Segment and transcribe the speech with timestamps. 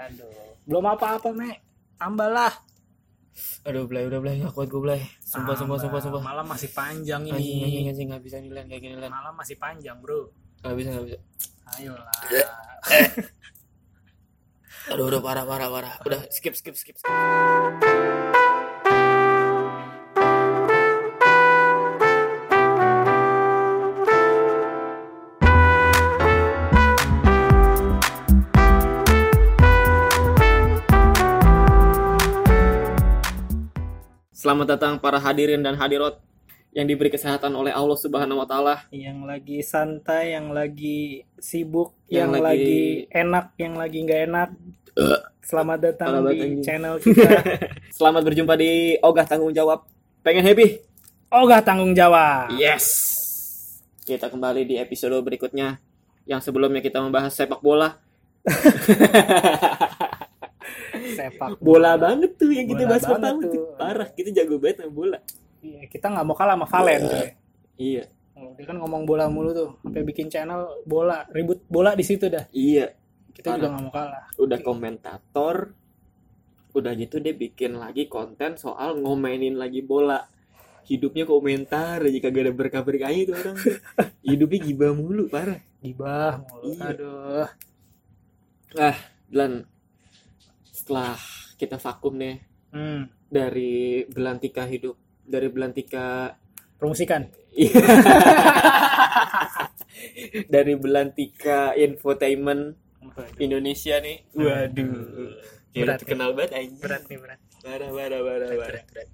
[0.00, 0.32] Aduh,
[0.64, 1.60] belum apa-apa, Me.
[2.00, 2.52] Tambahlah.
[3.68, 5.00] Aduh, Blay, udah Blay, gak kuat gue Blay.
[5.20, 6.22] Sumpah, sumpah, sumpah, sumpah.
[6.24, 7.88] Malam masih panjang Anjing, anjing, ini.
[7.92, 9.12] anjing, gak bisa nih, Len, kayak gini, Len.
[9.12, 10.32] Malam masih panjang, Bro.
[10.64, 11.18] Gak bisa, gak bisa.
[11.76, 12.10] Ayolah.
[14.90, 15.94] Aduh, udah parah, parah, parah.
[16.08, 17.12] Udah, skip, skip, skip, skip.
[34.40, 36.16] Selamat datang para hadirin dan hadirat
[36.72, 38.88] yang diberi kesehatan oleh Allah Subhanahu wa taala.
[38.88, 42.80] yang lagi santai, yang lagi sibuk, Yang yang, lagi- lagi...
[43.12, 44.48] enak, yang lagi nggak enak.
[45.44, 47.30] Selamat datang Selamat di channel kita.
[47.92, 49.84] Selamat berjumpa di Ogah Tanggung Jawab.
[50.24, 50.88] Pengen happy?
[51.28, 52.56] Ogah tanggung jawab.
[52.56, 52.88] Yes.
[54.08, 55.76] Kita kembali di episode berikutnya
[56.24, 58.00] yang sebelumnya kita membahas sepak bola.
[61.16, 63.50] Sepak Bola banget tuh yang kita Bola bahas pertama tuh.
[63.50, 63.64] tuh.
[63.74, 65.18] Parah, kita jago banget main bola.
[65.60, 67.00] Iya, kita nggak mau kalah sama Valen.
[67.02, 67.28] coy.
[67.76, 72.00] Iya, Oh, Dia kan ngomong bola mulu tuh, sampai bikin channel bola, ribut bola di
[72.00, 72.48] situ dah.
[72.50, 72.88] iya.
[73.30, 73.56] Kita Parah.
[73.56, 74.24] juga nggak mau kalah.
[74.36, 75.56] Udah komentator.
[76.70, 80.24] Udah gitu dia bikin lagi konten soal ngomenin lagi bola.
[80.82, 83.56] Hidupnya komentar aja kagak ada berkah-berkahnya itu orang.
[83.56, 83.76] tuh.
[84.28, 85.60] Hidupnya gibah mulu, parah.
[85.78, 86.64] Gibah mulu.
[86.70, 86.84] Iya.
[86.86, 87.48] Aduh.
[89.28, 89.50] Dan
[90.90, 91.14] setelah
[91.54, 92.42] kita vakum nih
[92.74, 93.06] Hmm.
[93.30, 96.34] dari belantika hidup, dari belantika
[96.82, 97.30] Promosikan.
[97.54, 97.78] Iya.
[100.54, 102.74] dari belantika infotainment
[103.38, 104.22] Indonesia nih.
[104.34, 105.34] Waduh.
[105.70, 106.78] Kayak Berat terkenal banget anjing.
[106.82, 107.40] Berat nih, berat.
[107.62, 108.58] Parah, parah, parah, parah.
[108.58, 109.08] berat, berat.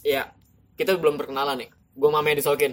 [0.00, 0.22] Ya,
[0.80, 1.68] kita belum perkenalan nih.
[1.92, 2.72] Gue mamanya disokin.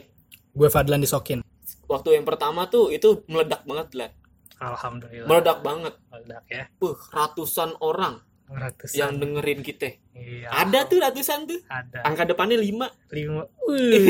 [0.55, 1.43] Gue Fadlan disokin.
[1.91, 4.11] Waktu yang pertama tuh itu meledak banget lah.
[4.57, 5.29] Alhamdulillah.
[5.29, 5.93] Meledak banget.
[6.09, 6.65] Meledak ya.
[6.81, 8.97] Puh, ratusan orang Ratusan.
[8.97, 9.91] yang dengerin kita.
[10.17, 10.49] Iya.
[10.49, 11.59] Ada tuh ratusan tuh.
[11.69, 12.01] Ada.
[12.07, 12.89] Angka depannya 5.
[13.13, 13.43] Lima.
[13.45, 14.07] Waduh.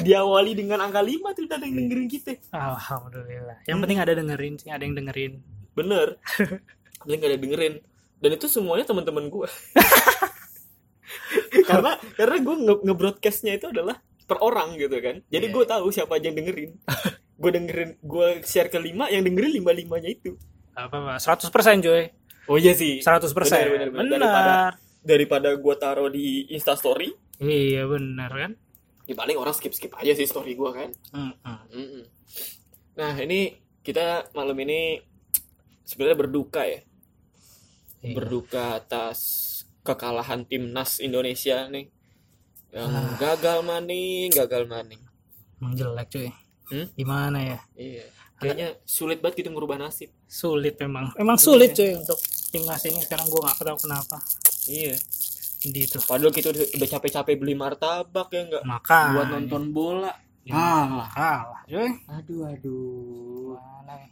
[0.06, 2.32] Diawali dengan angka 5 tuh udah ada yang dengerin kita.
[2.56, 3.58] Alhamdulillah.
[3.68, 5.32] Yang penting ada dengerin sih, ada yang dengerin.
[5.76, 6.16] Bener.
[7.08, 7.74] Gak ada dengerin.
[8.20, 9.48] Dan itu semuanya teman-teman gue.
[11.68, 13.98] karena karena gue nge nge-broadcastnya itu adalah
[14.30, 15.18] per orang gitu kan.
[15.26, 15.52] Jadi Iya.
[15.52, 16.70] gue tahu siapa aja yang dengerin.
[17.42, 20.38] gue dengerin, gue share ke lima, yang dengerin lima limanya itu.
[20.72, 21.14] Apa apa?
[21.18, 21.50] 100%
[21.82, 22.06] coy.
[22.46, 23.02] Oh iya sih.
[23.02, 23.34] 100%.
[23.34, 24.06] Benar, benar.
[24.06, 28.52] Daripada- Daripada gue taruh di Instastory, Iya benar kan?
[29.02, 30.92] ya paling orang skip skip aja sih story gue kan.
[31.10, 31.58] Mm-mm.
[31.72, 32.04] Mm-mm.
[32.94, 35.00] Nah ini kita malam ini
[35.82, 36.84] sebenarnya berduka ya.
[38.00, 38.14] Iya.
[38.14, 39.18] berduka atas
[39.80, 41.88] kekalahan timnas Indonesia nih
[42.70, 43.14] yang Ah.
[43.16, 45.02] gagal maning, gagal maning.
[45.56, 46.28] Emang jelek cuy.
[46.66, 46.86] Hmm?
[46.94, 47.58] Gimana ya?
[47.74, 50.08] Iya, kayaknya sulit banget gitu merubah nasib.
[50.24, 51.10] Sulit memang.
[51.14, 52.16] Emang sulit cuy untuk
[52.48, 54.16] timnas ini sekarang gue nggak tahu kenapa.
[54.64, 54.94] Iya,
[55.60, 55.98] Di itu.
[56.00, 60.12] padahal kita udah, capek-capek beli martabak ya enggak Maka buat nonton bola.
[60.48, 61.90] Ah, kalah cuy.
[62.08, 63.54] Aduh, aduh.
[63.58, 64.08] Mana ya?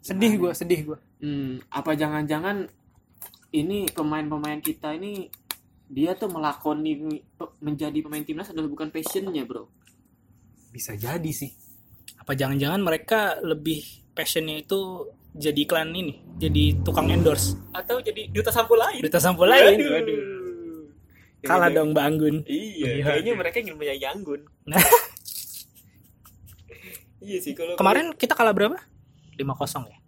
[0.00, 0.98] Sedih gue, sedih gue.
[1.18, 2.68] Hmm, apa jangan-jangan
[3.50, 5.26] ini pemain-pemain kita ini
[5.86, 7.20] dia tuh melakoni
[7.60, 9.68] menjadi pemain timnas adalah bukan passionnya bro
[10.70, 11.52] Bisa jadi sih.
[12.18, 13.78] Apa jangan-jangan mereka lebih
[14.10, 17.54] passionnya itu jadi iklan ini, jadi tukang endorse.
[17.70, 19.78] atau jadi duta sampul lain Berita sampul lain.
[19.78, 19.90] Aduh.
[19.90, 20.20] Waduh.
[21.44, 22.36] Kalah dong Mbak Anggun.
[22.48, 23.38] Iya, Iya, kayaknya iya.
[23.38, 24.40] mereka ingin punya Yanggun.
[27.24, 28.76] iya sih kalau Kemarin kita kalah berapa?
[29.36, 29.98] 5-0 ya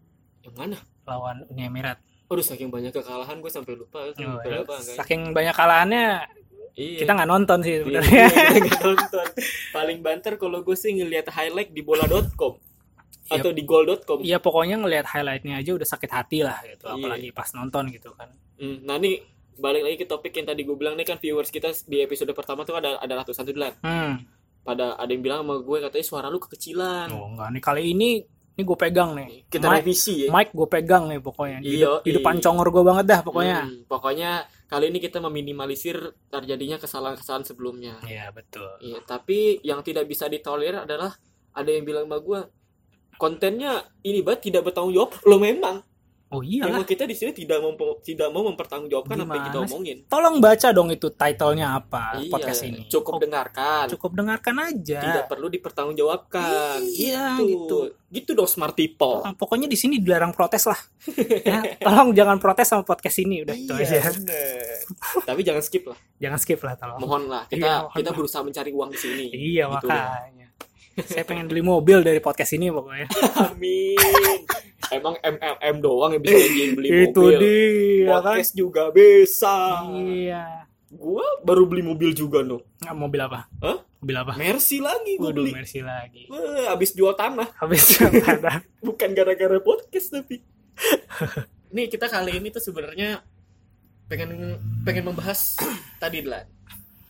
[0.46, 0.78] yang mana?
[1.06, 1.98] lawan Uni Emirat.
[2.26, 4.34] Aduh saking banyak kekalahan gue sampai lupa Oh, oh, ya.
[4.42, 4.96] berapa angkanya.
[4.98, 6.06] Saking banyak kalahannya
[6.76, 6.98] Iya.
[7.00, 8.12] kita nggak nonton sih Iya, sebenarnya.
[8.12, 9.26] iya, nggak nonton.
[9.72, 12.60] Paling banter kalau gue sih ngelihat highlight di bola.com
[13.26, 13.40] Iya.
[13.40, 14.18] atau di goal.com.
[14.20, 16.94] Iya pokoknya ngelihat highlightnya aja udah sakit hati lah gitu, Iya.
[16.94, 18.28] apalagi pas nonton gitu kan.
[18.54, 19.18] Hmm, nah nih
[19.56, 22.62] balik lagi ke topik yang tadi gue bilang nih kan viewers kita di episode pertama
[22.62, 23.72] tuh ada ada ratusan tuh.
[23.80, 24.20] Hmm.
[24.60, 27.08] Pada ada yang bilang sama gue katanya suara lu kekecilan.
[27.10, 28.10] Oh enggak nih kali ini
[28.56, 29.28] ini gue pegang nih.
[29.52, 30.28] Kita Mic, revisi ya.
[30.32, 31.58] mic gue pegang nih pokoknya.
[31.60, 32.42] Di, Iya, di depan iya.
[32.48, 33.58] congor gue banget dah pokoknya.
[33.68, 34.30] Hmm, pokoknya
[34.64, 35.96] kali ini kita meminimalisir
[36.32, 38.00] terjadinya kesalahan-kesalahan sebelumnya.
[38.08, 38.80] Iya betul.
[38.80, 41.12] Iya, tapi yang tidak bisa ditolerir adalah
[41.52, 42.40] ada yang bilang sama gue
[43.20, 45.12] kontennya ini banget tidak bertanggung jawab.
[45.28, 45.84] Lo memang,
[46.28, 46.82] Oh iyalah.
[46.82, 49.96] memang kita di sini tidak mau tidak mau mempertanggungjawabkan apa yang kita Gimana omongin.
[50.04, 52.82] Tolong baca dong itu titlenya apa Iya, podcast ini.
[52.86, 53.84] cukup Oh, dengarkan.
[53.88, 54.98] cukup dengarkan aja.
[55.00, 56.82] Tidak perlu dipertanggungjawabkan.
[56.82, 57.46] Iya, gitu.
[57.46, 57.78] gitu.
[58.06, 59.22] Gitu dong smart people.
[59.22, 60.78] Nah, pokoknya di sini dilarang protes lah.
[61.46, 63.86] ya, tolong jangan protes sama podcast ini udah itu aja.
[63.86, 64.78] Iya, bener.
[65.22, 65.98] Tapi jangan skip lah.
[66.16, 66.98] Jangan skip lah tolong.
[66.98, 67.42] Mohon lah.
[67.46, 68.16] Kita Iya, mohon kita lah.
[68.18, 69.24] berusaha mencari uang di sini.
[69.30, 70.35] Iya Gitu makanya.
[70.96, 73.06] Saya pengen beli mobil dari podcast ini pokoknya.
[73.52, 74.00] Amin.
[74.88, 76.36] Emang MLM doang yang bisa
[76.72, 77.38] beli Itu mobil.
[77.42, 78.32] dia kan.
[78.32, 79.84] Podcast juga bisa.
[79.92, 80.64] Iya.
[80.88, 82.64] Gua baru beli mobil juga no.
[82.80, 83.44] Nggak, mobil apa?
[83.60, 83.78] Hah?
[84.00, 84.32] Mobil apa?
[84.40, 85.52] Mercy lagi gua Waduh, beli.
[85.52, 86.22] Mercy lagi.
[86.32, 87.48] Wah, abis jual tanah.
[87.60, 88.64] Habis ada.
[88.86, 90.40] Bukan gara-gara podcast tapi.
[91.76, 93.20] Nih kita kali ini tuh sebenarnya
[94.06, 94.56] pengen
[94.86, 95.58] pengen membahas
[95.98, 96.46] tadi lah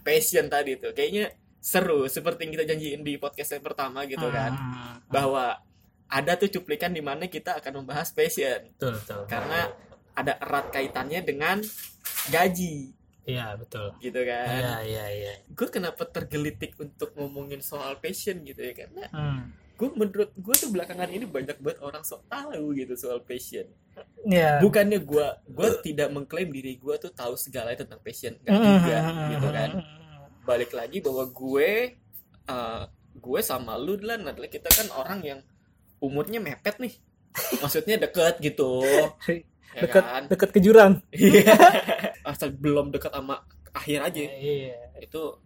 [0.00, 1.28] passion tadi tuh kayaknya
[1.66, 4.54] seru seperti yang kita janjiin di podcast yang pertama gitu kan.
[4.54, 5.58] Hmm, bahwa
[6.06, 8.70] ada tuh cuplikan di mana kita akan membahas passion.
[8.78, 9.26] Betul, betul.
[9.26, 9.74] karena
[10.14, 11.58] ada erat kaitannya dengan
[12.30, 12.94] gaji.
[13.26, 13.90] Iya, betul.
[13.98, 14.46] gitu kan.
[14.46, 15.32] Iya, iya, iya.
[15.50, 18.70] gue kenapa tergelitik untuk ngomongin soal passion gitu ya?
[18.70, 19.50] Karena Hmm.
[19.76, 23.66] gue menurut gue tuh belakangan ini banyak banget orang sok tahu gitu soal passion.
[24.22, 24.60] Iya.
[24.60, 28.38] bukannya gue gue tidak mengklaim diri gue tuh tahu segala tentang passion.
[28.46, 28.98] Hmm, Nggak juga
[29.34, 29.70] gitu kan
[30.46, 31.69] balik lagi bahwa gue
[32.46, 32.82] eh,
[33.16, 35.40] gue sama lu lah adalah kita kan orang yang
[35.98, 36.94] umurnya mepet nih
[37.58, 38.81] maksudnya deket gitu
[39.76, 41.04] ya Dekat kan dekat ke jurang.
[41.12, 41.52] Iya.
[42.31, 44.72] asal belum dekat sama akhir aja Iya.
[44.98, 45.37] itu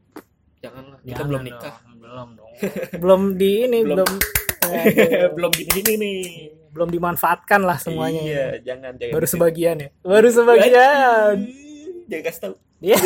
[0.60, 2.52] janganlah kita Jangan belum dong, nikah Belum dong.
[2.94, 3.96] belum di ini Belum.
[3.96, 4.10] belum
[4.60, 5.28] Aduh.
[5.34, 6.18] belum gini-gini nih
[6.70, 8.22] belum dimanfaatkan lah semuanya.
[8.22, 9.88] iya jangan jangan Baru sebagian ya.
[10.00, 11.34] Baru sebagian.
[12.06, 12.96] jangan kasih tahu Iya.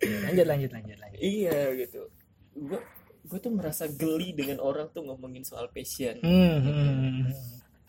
[0.00, 1.20] Lanjut lanjut lanjut lanjut.
[1.20, 2.08] iya gitu
[2.52, 2.80] gue
[3.22, 7.24] gue tuh merasa geli dengan orang tuh ngomongin soal passion Hmm, hmm, hmm.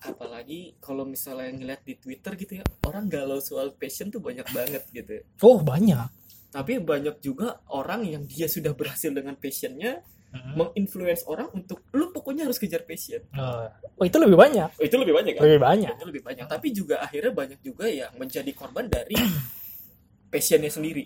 [0.03, 4.83] apalagi kalau misalnya ngeliat di Twitter gitu ya orang galau soal passion tuh banyak banget
[4.89, 6.09] gitu Oh banyak.
[6.49, 10.55] tapi banyak juga orang yang dia sudah berhasil dengan passionnya Hmm.
[10.55, 14.71] menginfluence orang untuk lu pokoknya harus kejar passion Oh, oh, itu lebih banyak.
[14.71, 15.91] oh, itu lebih banyak kan Lebih banyak.
[15.91, 19.11] itu lebih banyak tapi juga akhirnya banyak juga yang menjadi korban dari
[20.31, 21.03] passionnya sendiri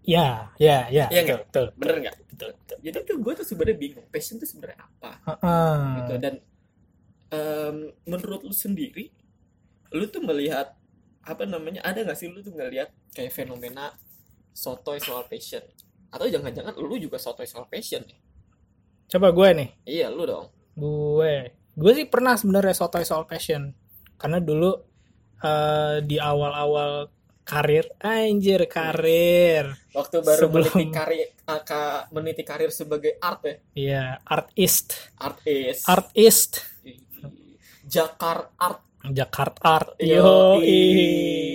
[0.00, 1.06] Ya, ya, ya.
[1.12, 1.40] Iya betul, nggak?
[1.44, 2.76] betul, bener nggak betul, betul.
[2.80, 5.80] jadi tuh gue tuh sebenarnya bingung passion tuh sebenarnya apa Heeh.
[6.00, 6.34] gitu dan
[7.30, 7.76] em,
[8.08, 9.12] menurut lu sendiri
[9.92, 10.72] lu tuh melihat
[11.20, 13.92] apa namanya ada nggak sih lu tuh ngelihat kayak fenomena
[14.56, 15.62] sotoy soal passion
[16.10, 18.18] atau jangan-jangan lu juga sotoy soal passion nih
[19.10, 19.68] Coba gue nih.
[19.84, 20.46] iya lu dong
[20.78, 23.74] Gue, gue sih pernah sebenarnya sotoy soal passion.
[24.16, 24.70] Karena dulu
[25.42, 27.10] eh, di awal-awal
[27.50, 29.74] karir, anjir karir.
[29.90, 36.62] waktu baru Sebelum- meniti karir aka meniti karir sebagai art ya Iya, artist, artis artist,
[37.82, 39.96] Jakar art Jakarta Art.
[39.96, 40.60] Yo,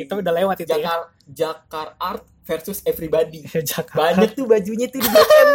[0.03, 0.81] tapi udah lewat itu ya.
[0.81, 3.93] Jakar Jakar art versus everybody Jakarta.
[3.93, 5.49] banyak tuh bajunya tuh di BM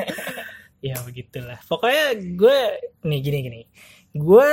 [0.86, 1.58] ya begitulah.
[1.66, 2.58] Pokoknya gue
[3.02, 3.60] nih gini gini.
[4.12, 4.46] Gue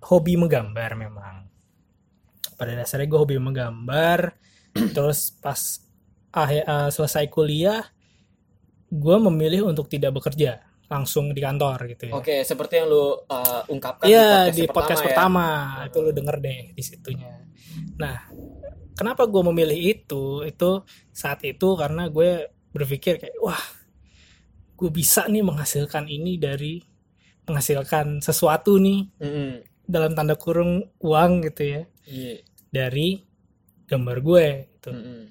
[0.00, 1.47] hobi menggambar memang.
[2.58, 4.34] Pada dasarnya gue hobi menggambar.
[4.74, 5.58] Terus pas
[6.34, 7.86] akhir eh, selesai kuliah,
[8.90, 12.12] gue memilih untuk tidak bekerja langsung di kantor gitu ya.
[12.16, 13.12] Oke, seperti yang lu uh,
[13.68, 15.44] ungkapkan Iya di di podcast, podcast pertama,
[15.84, 17.28] pertama, itu lu denger deh di situnya.
[18.00, 18.16] Nah,
[18.96, 20.48] kenapa gue memilih itu?
[20.48, 23.60] Itu saat itu karena gue berpikir kayak wah,
[24.80, 26.80] gue bisa nih menghasilkan ini dari
[27.44, 29.28] menghasilkan sesuatu nih ya.
[29.28, 29.52] Mm-mm.
[29.88, 32.40] dalam tanda kurung uang gitu ya Iya.
[32.68, 33.20] Dari
[33.88, 34.46] gambar gue.
[34.76, 34.90] Gitu.
[34.92, 35.22] Mm-mm.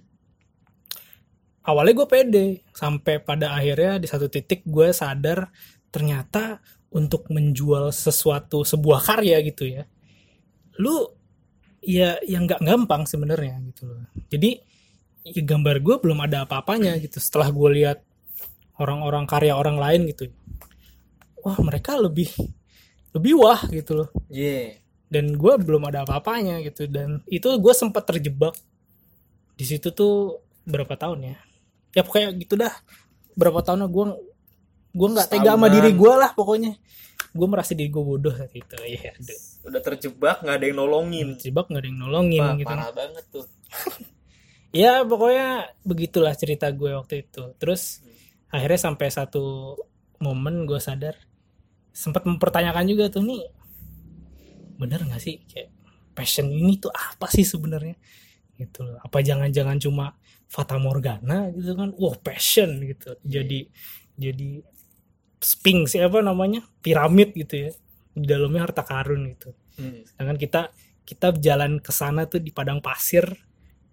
[1.68, 5.52] Awalnya gue pede sampai pada akhirnya di satu titik gue sadar
[5.92, 9.84] ternyata untuk menjual sesuatu sebuah karya gitu ya
[10.80, 11.10] lu
[11.84, 14.62] ya yang nggak gampang sebenarnya gitu loh jadi
[15.28, 18.00] ya gambar gue belum ada apa-apanya gitu setelah gue lihat
[18.80, 20.32] orang-orang karya orang lain gitu
[21.44, 22.32] wah mereka lebih
[23.12, 24.80] lebih wah gitu loh Iya.
[25.08, 26.88] Dan gue belum ada apa-apanya gitu.
[26.88, 28.56] Dan itu gue sempat terjebak
[29.58, 31.36] di situ tuh berapa tahun ya?
[31.96, 32.74] Ya pokoknya gitu dah.
[33.34, 34.06] Berapa tahun gue
[34.98, 36.76] gue nggak tega sama diri gue lah pokoknya.
[37.32, 39.40] Gue merasa diri gue bodoh saat itu ya aduh.
[39.72, 41.28] Udah terjebak nggak ada yang nolongin.
[41.40, 42.68] terjebak nggak ada yang nolongin Wah, gitu.
[42.68, 43.46] parah banget tuh.
[44.84, 47.56] ya pokoknya begitulah cerita gue waktu itu.
[47.56, 48.04] Terus
[48.52, 49.76] akhirnya sampai satu
[50.18, 51.16] momen gue sadar
[51.98, 53.57] sempat mempertanyakan juga tuh nih
[54.78, 55.42] bener nggak sih?
[55.50, 55.74] Kayak
[56.14, 57.98] passion ini tuh apa sih sebenarnya?
[58.58, 58.98] Gitu loh.
[59.02, 60.18] Apa jangan-jangan cuma
[60.48, 61.94] fata morgana gitu kan?
[61.98, 63.18] Wah passion gitu.
[63.26, 63.68] Jadi
[64.18, 64.62] jadi
[65.42, 66.66] sphinx apa namanya?
[66.82, 67.72] Piramid gitu ya.
[68.18, 69.54] Di dalamnya harta karun gitu.
[69.78, 70.02] Hmm.
[70.10, 70.62] sedangkan kita
[71.06, 73.30] kita jalan ke sana tuh di padang pasir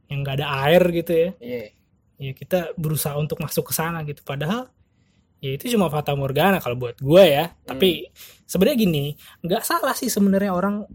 [0.09, 1.31] yang nggak ada air gitu ya.
[1.39, 1.65] Iya.
[2.19, 4.25] ya kita berusaha untuk masuk ke sana gitu.
[4.25, 4.73] Padahal
[5.45, 7.53] ya itu cuma fata morgana kalau buat gue ya.
[7.69, 8.09] Tapi
[8.49, 9.05] sebenarnya gini
[9.45, 10.89] nggak salah sih sebenarnya orang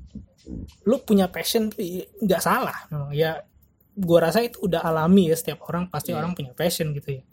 [0.90, 2.90] lu punya passion nggak salah.
[2.90, 3.46] Memang ya
[3.94, 6.26] gue rasa itu udah alami ya setiap orang pasti Iya.
[6.26, 7.24] orang punya passion gitu ya.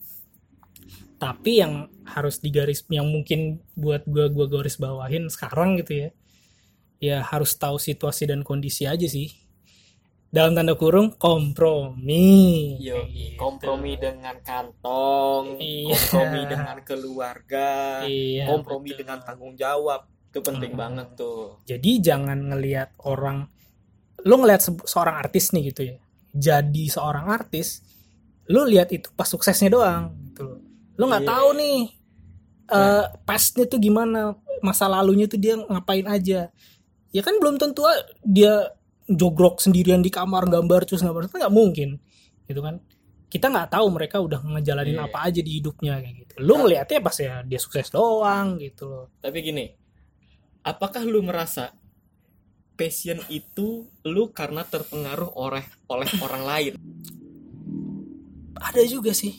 [1.16, 6.08] Tapi yang harus digaris yang mungkin buat gua gua garis bawahin sekarang gitu ya
[6.96, 9.32] ya harus tahu situasi dan kondisi aja sih
[10.28, 13.36] dalam tanda kurung kompromi Yo, gitu.
[13.36, 15.90] kompromi dengan kantong, Iya.
[15.92, 17.70] kompromi dengan keluarga,
[18.02, 18.98] Iya, kompromi betul.
[19.00, 20.00] dengan tanggung jawab.
[20.26, 20.78] Itu penting Mm.
[20.78, 21.56] banget tuh.
[21.64, 23.48] jadi jangan ngelihat orang
[24.20, 25.96] lu ngelihat se- seorang artis nih gitu ya
[26.30, 27.80] jadi seorang artis
[28.44, 30.60] lu lihat itu pas suksesnya doang gitu
[30.92, 31.30] lu nggak Iya.
[31.30, 31.78] tahu nih
[32.68, 36.52] eh pastnya tuh gimana masa lalunya tuh dia ngapain aja
[37.08, 41.54] ya kan belum tentu a- dia jogrok sendirian di kamar gambar terus gambar itu nggak
[41.54, 41.98] mungkin
[42.44, 42.82] gitu kan
[43.26, 45.06] kita nggak tahu mereka udah ngejalanin Iya.
[45.06, 49.06] apa aja di hidupnya kayak gitu lu ngelihatnya pas ya dia sukses doang gitu loh
[49.18, 49.66] Tapi gini,
[50.62, 51.74] apakah lu merasa
[52.72, 56.72] passion itu lu karena terpengaruh oleh oleh orang lain?
[58.56, 59.32] ada juga sih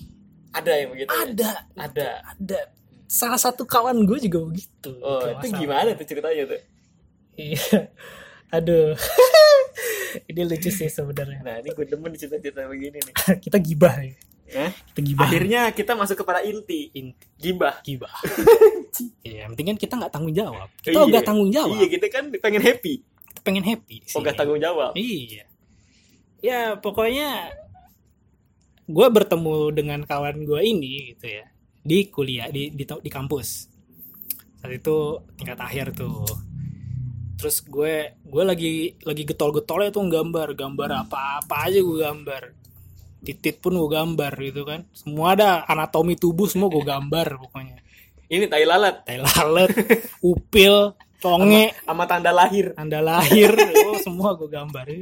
[0.49, 1.07] Ada yang begitu?
[1.07, 1.17] ya?
[1.23, 2.09] ada Ada.
[2.33, 2.59] ada
[3.05, 6.61] salah satu kawan gue juga begitu Oh, itu gimana tuh ceritanya tuh?
[7.35, 7.63] iya
[8.55, 8.95] aduh
[10.25, 11.39] ini lucu sih sebenarnya.
[11.41, 13.13] Nah, ini gue demen cerita-cerita begini nih.
[13.45, 14.13] kita gibah nih
[14.47, 14.71] Hah?
[14.71, 15.27] kita gibah.
[15.27, 17.25] Akhirnya kita masuk kepada inti, inti.
[17.35, 17.83] Gibah.
[17.83, 18.11] gibah.
[19.21, 20.67] Iya, yang penting kan kita nggak tanggung jawab.
[20.81, 21.05] Kita Iya.
[21.05, 21.75] nggak tanggung jawab.
[21.77, 22.93] Iya, kita kan pengen happy.
[23.29, 24.91] kita pengen happy di Oh, gak tanggung jawab.
[24.97, 25.45] iya.
[26.41, 27.53] Ya pokoknya
[28.87, 31.45] gue bertemu dengan kawan gue ini gitu ya.
[31.83, 33.69] Di kuliah di di, di kampus.
[34.57, 34.97] Saat itu
[35.37, 36.25] tingkat akhir tuh
[37.37, 42.43] terus gue gue lagi lagi getol-getolnya tuh gambar gambar apa-apa aja gue gambar.
[43.21, 44.89] Titit pun gue gambar gitu kan.
[44.91, 47.77] Semua ada anatomi tubuh semua gue gambar pokoknya.
[48.33, 49.05] Ini tai lalat.
[49.05, 49.69] Tai lalat
[50.25, 51.77] upil tonge.
[51.85, 52.73] Sama tanda lahir.
[52.73, 53.53] anda lahir
[53.85, 54.85] oh semua gue gambar.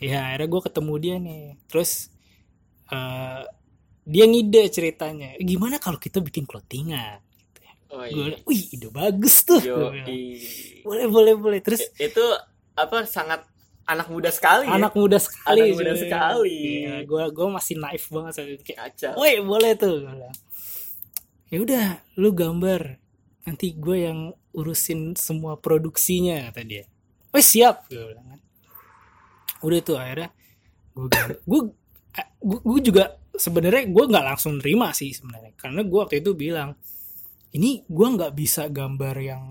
[0.00, 1.44] Ya akhirnya gue ketemu dia nih.
[1.68, 2.08] Terus
[2.88, 3.44] eh,
[4.08, 5.36] dia ngide ceritanya.
[5.36, 7.20] Gimana kalau kita bikin clothingan
[7.90, 8.38] Oh, gue iya.
[8.46, 9.58] wih ide bagus tuh.
[9.58, 10.06] Yo, Gua bilang.
[10.06, 10.38] i-
[10.86, 11.58] boleh boleh boleh.
[11.58, 12.22] Terus itu
[12.78, 13.42] apa sangat
[13.82, 16.58] anak muda sekali anak muda sekali Anak muda sekali.
[16.86, 19.12] Iya, gue gue masih naif banget saat itu ya kayak kacau.
[19.18, 20.06] Woi boleh tuh.
[21.50, 23.02] Ya udah lu gambar.
[23.42, 24.20] Nanti gue yang
[24.54, 26.84] urusin semua produksinya kata dia.
[27.34, 27.90] Oh siap.
[27.90, 28.40] Gue bilang kan.
[29.66, 30.30] Udah tuh akhirnya
[30.94, 31.60] gue
[32.38, 33.04] gue gue juga
[33.34, 35.58] sebenarnya gue nggak langsung terima sih sebenarnya.
[35.58, 36.78] Karena gue waktu itu bilang
[37.50, 39.44] ini gue nggak bisa gambar yang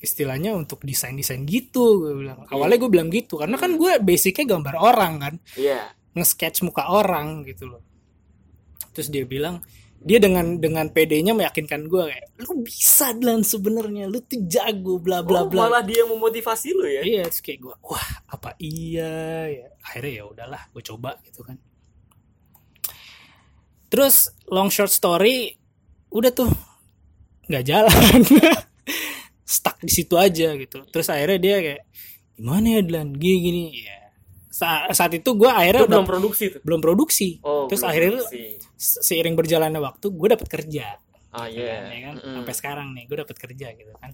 [0.00, 4.56] istilahnya untuk desain desain gitu gue bilang awalnya gue bilang gitu karena kan gue basicnya
[4.56, 7.86] gambar orang kan iya nge-sketch muka orang gitu loh.
[8.90, 9.62] Terus dia bilang
[10.00, 15.22] dia dengan dengan PD-nya meyakinkan gue kayak lu bisa dan sebenarnya lu tuh jago bla
[15.22, 15.68] bla Oh, bla.
[15.68, 19.12] malah dia yang memotivasi lu ya Iya, terus kayak gue, wah apa iya
[19.46, 19.66] ya.
[19.86, 21.60] Akhirnya ya udahlah, gue coba gitu kan.
[23.86, 25.54] Terus long short story
[26.10, 26.50] udah tuh
[27.50, 28.20] nggak jalan.
[29.44, 30.86] Stuck di situ aja gitu.
[30.86, 31.82] Terus akhirnya dia kayak
[32.38, 33.98] gimana ya Dilan gini gini ya.
[34.46, 37.28] Sa- saat itu gue akhirnya itu belum produksi tuh belum produksi.
[37.42, 38.42] oh Terus belum akhirnya produksi.
[38.78, 40.86] se- seiring berjalannya waktu gue dapet kerja
[41.30, 42.14] ah kan, ya kan?
[42.18, 42.34] Mm-mm.
[42.42, 44.10] sampai sekarang nih gue dapet kerja gitu kan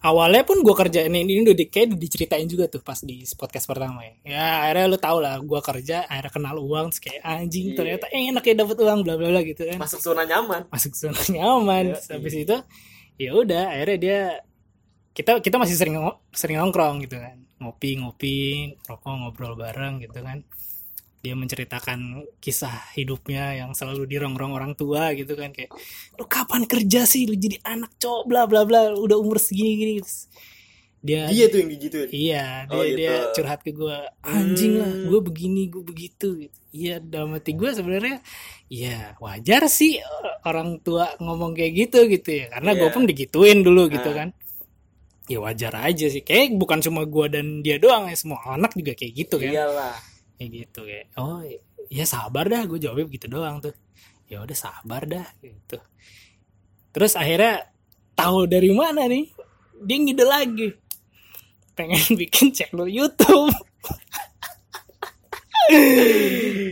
[0.00, 3.68] awalnya pun gue kerja ini ini udah di, kayak diceritain juga tuh pas di podcast
[3.68, 4.14] pertama ya.
[4.24, 7.76] Ya akhirnya lu tau lah gue kerja akhirnya kenal uang kayak anjing Iya.
[7.76, 9.78] ternyata eh, enak ya dapet uang bla bla bla gitu kan.
[9.78, 10.66] Masuk zona nyaman.
[10.72, 11.84] Masuk zona nyaman.
[11.92, 12.56] Iya, Terus habis itu
[13.20, 14.20] ya udah akhirnya dia
[15.12, 15.94] kita kita masih sering
[16.32, 17.36] sering nongkrong gitu kan.
[17.60, 18.36] Ngopi ngopi
[18.88, 20.40] rokok ngobrol bareng gitu kan
[21.20, 25.68] dia menceritakan kisah hidupnya yang selalu dirongrong orang tua gitu kan kayak
[26.16, 29.92] lu kapan kerja sih lu jadi anak cowok bla bla bla udah umur segini gini
[31.00, 32.96] dia dia tuh yang digituin Iya, dia Oh, gitu.
[33.00, 35.08] dia curhat ke gue, anjing lah, Hmm.
[35.08, 36.28] gue begini, gue begitu.
[36.36, 36.52] Gitu.
[36.76, 38.20] Iya, dalam hati gue sebenarnya,
[38.68, 39.96] ya wajar sih
[40.44, 42.92] orang tua ngomong kayak gitu gitu ya, karena gue Iya.
[42.92, 44.16] pun digituin dulu gitu Ah.
[44.24, 44.28] kan.
[45.24, 48.92] Ya wajar aja sih, kayak bukan cuma gue dan dia doang ya, semua anak juga
[48.92, 49.48] kayak gitu kan.
[49.56, 49.96] iyalah
[50.40, 51.44] Kayak gitu kayak, oh
[51.92, 53.76] ya sabar dah, gue jawabnya begitu doang tuh.
[54.24, 55.76] Ya udah sabar dah gitu.
[56.96, 57.68] Terus akhirnya
[58.16, 59.28] tahu dari mana nih?
[59.84, 60.68] Dia ngide lagi.
[61.76, 63.52] Pengen bikin channel YouTube.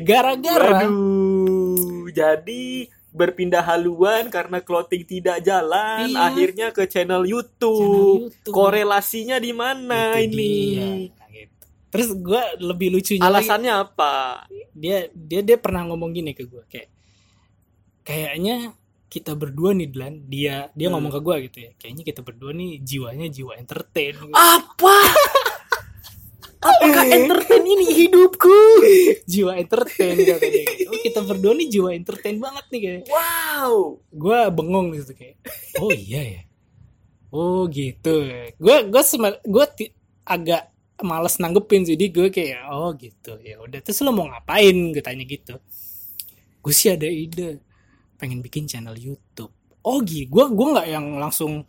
[0.02, 6.18] Gara-gara Waduh, jadi berpindah haluan karena clothing tidak jalan, Iya.
[6.30, 7.78] akhirnya ke channel YouTube.
[7.78, 8.52] Channel YouTube.
[8.54, 10.54] Korelasinya di mana ini?
[10.74, 10.90] dia.
[11.88, 11.92] Gitu.
[11.96, 14.14] Terus gue lebih lucunya lagi, Alasannya apa?
[14.76, 16.86] dia dia dia pernah ngomong gini ke gue kayak
[18.04, 18.76] kayaknya
[19.08, 21.00] kita berdua nih Dlan dia dia Hmm.
[21.00, 24.36] ngomong ke gue gitu ya kayaknya kita berdua nih jiwanya jiwa entertain gitu.
[24.36, 24.96] Apa?
[26.58, 28.58] apakah entertain ini hidupku
[29.30, 30.90] jiwa entertain katanya gitu.
[30.90, 34.02] oh kita berdua nih jiwa entertain banget nih kayak Wow.
[34.10, 35.38] gue bengong gitu kayak
[35.78, 36.42] oh iya ya
[37.30, 38.26] oh gitu
[38.58, 39.02] gue gue
[39.46, 39.66] gue
[40.26, 40.62] agak
[41.02, 43.38] males nanggepin jadi gue kayak oh gitu.
[43.40, 44.74] Ya udah terus lo mau ngapain?
[44.94, 45.56] Gue tanya gitu.
[46.62, 47.62] Gue sih ada ide
[48.18, 49.50] pengen bikin channel YouTube.
[49.86, 51.64] Oh gitu gue gue nggak yang langsung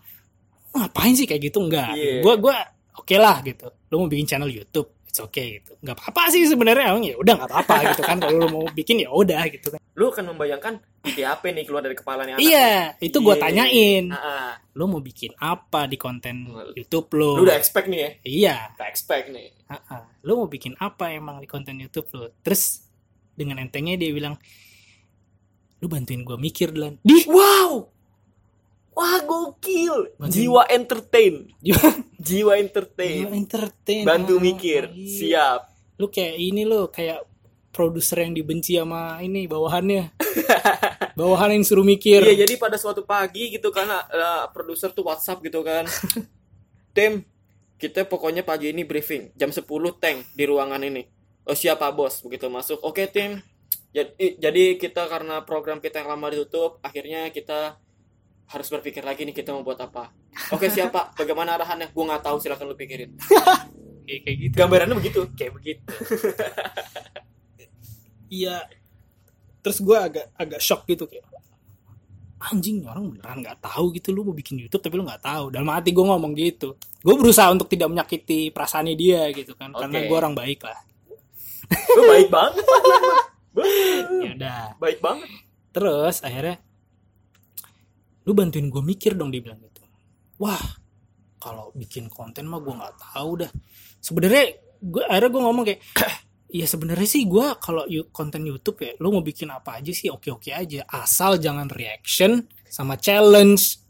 [0.75, 1.25] ngapain sih?
[1.25, 1.91] Kayak gitu nggak.
[1.95, 2.15] Iya.
[2.21, 2.55] gue gue
[2.99, 3.67] oke lah gitu.
[3.89, 7.33] Lo mau bikin channel YouTube it's okay gitu nggak apa-apa sih sebenarnya emang ya udah
[7.35, 10.79] nggak apa-apa gitu kan kalau lo mau bikin ya udah gitu kan Lu akan membayangkan
[11.03, 12.41] ide apa nih keluar dari kepalanya anak?
[12.41, 13.41] iya itu gue Iya.
[13.41, 14.55] tanyain ah.
[14.71, 17.35] lo mau bikin apa di konten Lu- YouTube lo?
[17.35, 18.09] Lu udah expect nih ya?
[18.23, 18.55] Iya.
[18.73, 19.51] Udah expect nih.
[19.67, 20.07] ha-ha.
[20.23, 22.31] Lo mau bikin apa emang di konten YouTube lo?
[22.39, 22.79] Terus
[23.33, 24.39] dengan entengnya dia bilang,
[25.77, 26.95] lu bantuin gue mikir Lan.
[26.99, 27.91] Di Wow.
[28.99, 30.11] Wah gokil.
[30.19, 30.27] Bantuin.
[30.35, 31.33] Jiwa entertain.
[32.19, 33.23] Jiwa, entertain.
[33.23, 34.03] jiwa entertain.
[34.03, 34.91] Bantu Ah, mikir.
[34.91, 35.15] iya.
[35.15, 35.59] Siap.
[35.95, 37.23] Lu kayak ini lo kayak
[37.71, 40.11] produser yang dibenci sama ini bawahannya.
[41.19, 42.23] Bawahan yang suruh mikir.
[42.23, 45.83] Iya, jadi pada suatu pagi gitu kan eh, produser tuh WhatsApp gitu kan.
[46.95, 47.23] Tim,
[47.75, 49.63] kita pokoknya pagi ini briefing jam 10
[49.99, 51.03] tank di ruangan ini.
[51.47, 52.19] Oh siapa bos?
[52.23, 52.83] Begitu masuk.
[52.83, 53.39] Oke tim.
[53.89, 57.79] Jadi, jadi kita karena program kita yang lama ditutup, akhirnya kita
[58.49, 60.09] harus berpikir lagi nih kita mau buat apa.
[60.49, 61.13] Oke siapa?
[61.13, 61.93] Bagaimana arahannya?
[61.93, 62.41] Gue nggak tahu.
[62.41, 63.13] Silakan lu pikirin.
[64.09, 64.53] kayak kayak gitu.
[64.57, 65.19] Gambarannya begitu.
[65.37, 65.81] kayak begitu.
[68.29, 68.61] Iya.
[69.65, 71.25] Terus gue agak agak shock gitu kayak
[72.39, 75.67] anjing orang beneran nggak tahu gitu lu mau bikin YouTube tapi lu nggak tahu dalam
[75.75, 76.71] hati gue ngomong gitu
[77.03, 80.07] gue berusaha untuk tidak menyakiti perasaannya dia gitu kan karena Oke.
[80.07, 80.79] gue orang baik lah
[81.67, 82.63] Lu baik banget.
[84.23, 85.27] ya udah baik banget.
[85.75, 86.63] terus akhirnya
[88.29, 89.81] lu bantuin gue mikir dong dia bilang gitu
[90.37, 90.61] wah
[91.41, 93.51] kalau bikin konten mah gue nggak tahu dah
[93.97, 94.45] sebenarnya
[94.77, 95.81] gue akhirnya gue ngomong kayak
[96.49, 100.53] Iya sebenarnya sih gue kalau konten YouTube ya, lu mau bikin apa aja sih oke-oke
[100.53, 103.81] aja, asal jangan reaction sama challenge.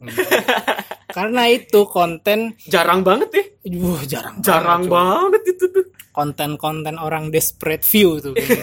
[1.16, 3.44] Karena itu konten, Jarang banget ya.
[3.82, 5.86] wah jarang, Jarang banget, banget itu tuh.
[6.14, 8.54] konten-konten orang desperate view tuh, gitu.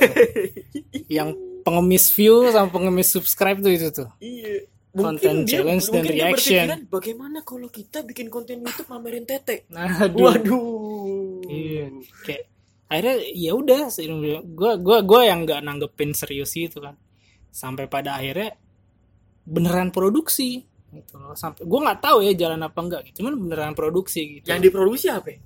[1.19, 1.35] yang
[1.67, 4.07] pengemis view sama pengemis subscribe tuh itu tuh.
[4.23, 4.63] Iya.
[4.99, 6.65] Konten challenge dan mungkin dia reaction.
[6.65, 9.67] berpikiran, Bagaimana kalau kita bikin konten YouTube pamerin tete?
[9.69, 10.17] Nah, aduh.
[10.25, 11.41] Waduh.
[11.45, 11.85] Iya,
[12.23, 12.43] kayak
[12.87, 13.81] akhirnya ya udah
[14.47, 16.95] gue gua gua yang nggak nanggepin serius itu kan
[17.51, 18.55] sampai pada akhirnya
[19.43, 23.75] beneran produksi gitu loh sampai gue nggak tahu ya jalan apa enggak gitu cuman beneran
[23.75, 25.35] produksi gitu Yang diproduksi apa?
[25.35, 25.39] ya?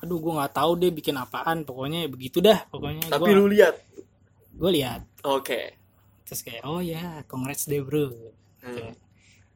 [0.00, 3.74] aduh gue nggak tahu deh bikin apaan pokoknya begitu dah pokoknya Tapi gue lu lihat.
[4.50, 5.76] gue lihat Oke.
[6.24, 8.08] terus kayak oh ya congrats deh bro
[8.60, 8.92] Hmm.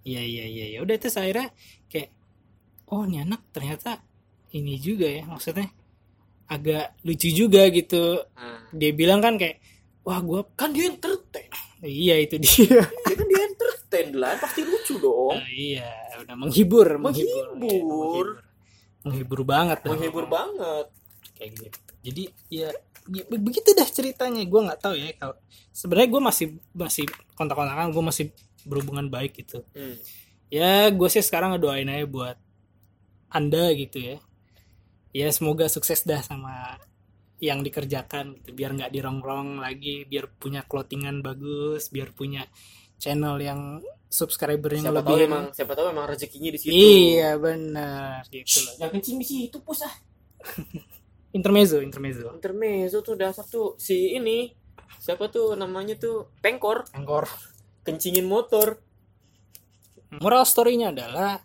[0.02, 1.48] Iya iya iya ya udah terus akhirnya
[1.86, 2.12] kayak
[2.86, 4.00] oh ini anak ternyata
[4.50, 5.68] ini juga ya maksudnya
[6.46, 9.60] agak lucu juga gitu Nah, dia bilang kan kayak
[10.00, 11.48] wah gue Kan dia entertain.
[11.80, 15.36] iya itu dia Dia kan dia entertain lah, pasti lucu dong.
[15.36, 15.88] Oh, iya
[16.18, 17.64] udah menghibur menghibur Menghibur.
[17.64, 18.26] Iya, menghibur,
[19.02, 19.78] menghibur banget.
[19.84, 20.86] Menghibur banget.
[21.34, 22.68] kayak gitu jadi ya,
[23.08, 25.34] ya be- begitu dah ceritanya gue nggak tahu ya kalau
[25.68, 28.26] sebenarnya gue masih masih kontak-kontakan gue masih
[28.64, 29.62] berhubungan baik gitu.
[29.76, 29.96] Hmm.
[30.52, 32.36] ya gue sih sekarang ngedoain aja buat
[33.34, 34.16] anda gitu ya.
[35.14, 36.78] Ya semoga sukses dah sama
[37.42, 38.54] yang dikerjakan gitu.
[38.54, 42.46] Biar nggak dirongrong lagi biar punya clothingan bagus biar punya
[42.98, 46.70] channel yang subscribernya Siapa tahu lebih emang siapa tahu emang rezekinya di situ.
[46.70, 48.74] iya benar gitu loh.
[48.78, 49.94] Yang kencing di situ pus ah.
[51.38, 52.30] intermezzo intermezzo.
[52.38, 54.54] Intermezzo tuh dasar tuh si ini
[55.02, 56.30] siapa tuh namanya tuh?
[56.38, 56.86] Pengkor.
[56.94, 57.26] Angkor
[57.84, 58.80] kencingin motor.
[60.14, 61.42] moral story-nya adalah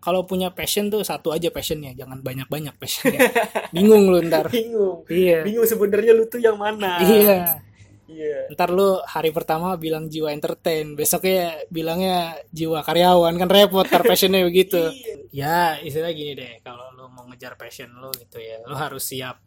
[0.00, 3.30] kalau punya passion tuh satu aja passionnya jangan banyak banyak passionnya
[3.74, 5.06] bingung lu ntar Bingung.
[5.06, 6.98] iya Bingung sebenarnya lu tuh yang mana.
[7.00, 7.62] iya
[8.10, 8.50] Iya.
[8.50, 14.42] ntar lu hari pertama bilang jiwa entertain besoknya bilangnya jiwa karyawan kan repot ntar passionnya
[14.42, 14.82] begitu
[15.30, 15.78] Iya.
[15.78, 19.38] ya istilah gini deh kalau lu mau ngejar passion lu gitu ya lu harus siap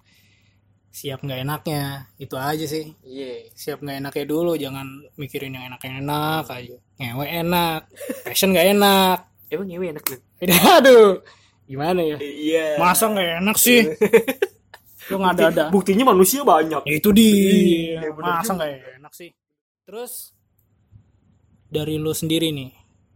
[0.93, 2.05] siap nggak enaknya.
[2.21, 2.93] Itu aja sih.
[3.01, 3.49] Iya.
[3.57, 4.85] siap nggak enaknya dulu jangan
[5.17, 6.77] mikirin yang enak enak aja.
[7.01, 7.81] Ngewe enak
[8.21, 9.17] passion nggak enak.
[9.49, 10.17] Emang ngewe enak lu?
[10.77, 11.17] aduh
[11.65, 12.17] gimana ya?
[12.21, 12.77] Iya.
[12.77, 13.81] masa nggak enak sih?
[15.11, 16.87] Lu nggak ada ada Buktinya manusia banyak.
[16.87, 17.27] Ya, itu dia.
[17.27, 18.71] Iya, bener masa nggak
[19.03, 19.29] enak sih?
[19.83, 20.31] Terus
[21.67, 22.71] dari lu sendiri nih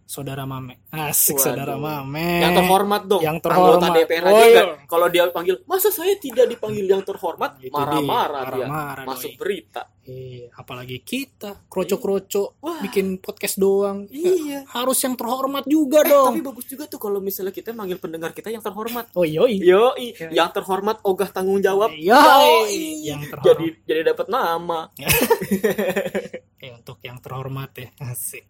[0.08, 0.88] saudara Mame.
[0.89, 1.43] Asik Waduh.
[1.46, 2.39] saudara Mame.
[2.39, 3.52] yang terhormat dong Yang anggota
[3.84, 3.91] terhormat.
[4.00, 4.63] DPR Oh, aja iya.
[4.88, 9.38] kalau dia panggil masa saya tidak dipanggil yang terhormat Gitu marah-marah dia, marah-marah masuk doi.
[9.38, 12.80] berita Iya, apalagi kita kroco-kroco Wah.
[12.80, 14.08] bikin podcast doang.
[14.08, 16.32] iya Harus yang terhormat juga Eh, dong.
[16.32, 19.60] tapi bagus juga tuh kalau misalnya kita manggil pendengar kita yang terhormat Oh yoi.
[19.60, 20.32] Yoi, Yoi.
[20.32, 21.91] yang terhormat ogah tanggung jawab.
[21.91, 23.04] Yoi.
[23.04, 23.48] Yang terhormat.
[23.52, 24.80] Jadi jadi dapat nama.
[26.58, 27.89] Eh, untuk yang terhormat ya.
[28.02, 28.48] Asik.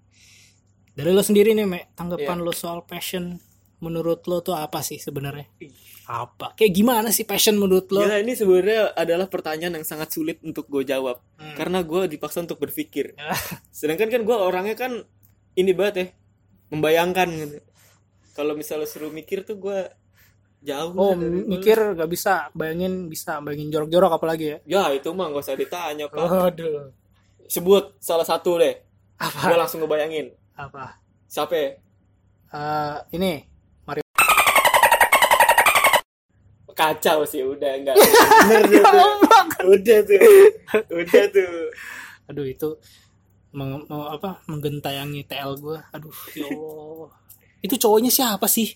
[0.98, 3.38] Dari lo sendiri nih, Mek, tanggapan lo soal passion
[3.78, 5.46] menurut lo tuh apa sih sebenarnya?
[6.10, 6.58] Apa?
[6.58, 8.02] Kayak gimana sih passion menurut lo?
[8.02, 11.54] Gila, ini sebenarnya adalah pertanyaan yang sangat sulit untuk gue jawab Hmm.
[11.54, 13.14] karena gue dipaksa untuk berpikir.
[13.14, 13.38] Ya.
[13.78, 15.06] Sedangkan kan gue orangnya kan
[15.54, 16.06] ini banget ya,
[16.72, 17.58] membayangkan gitu.
[18.34, 19.80] Kalau misalnya suruh mikir tuh gue
[20.60, 20.98] jauh.
[20.98, 24.58] Oh, dari- mikir gak bisa, bayangin bisa, bayangin jorok-jorok apalagi ya.
[24.66, 26.18] Ya itu mah gak usah ditanya pak.
[26.18, 26.90] Waduh.
[27.46, 28.74] Sebut salah satu deh.
[29.18, 29.54] Apa?
[29.54, 30.34] Gue langsung ngebayangin.
[30.58, 30.98] Apa?
[31.30, 31.54] Siapa?
[31.54, 31.70] ya?
[32.48, 33.34] Eh, ini
[36.78, 37.98] Kacau sih udah enggak.
[38.54, 39.14] Bener tuh.
[39.66, 40.20] Udah tuh.
[40.94, 41.56] Udah tuh.
[42.28, 42.70] aduh itu
[43.56, 47.08] meng- mau apa menggentayangi TL gue aduh ya Allah
[47.64, 48.76] itu cowoknya siapa sih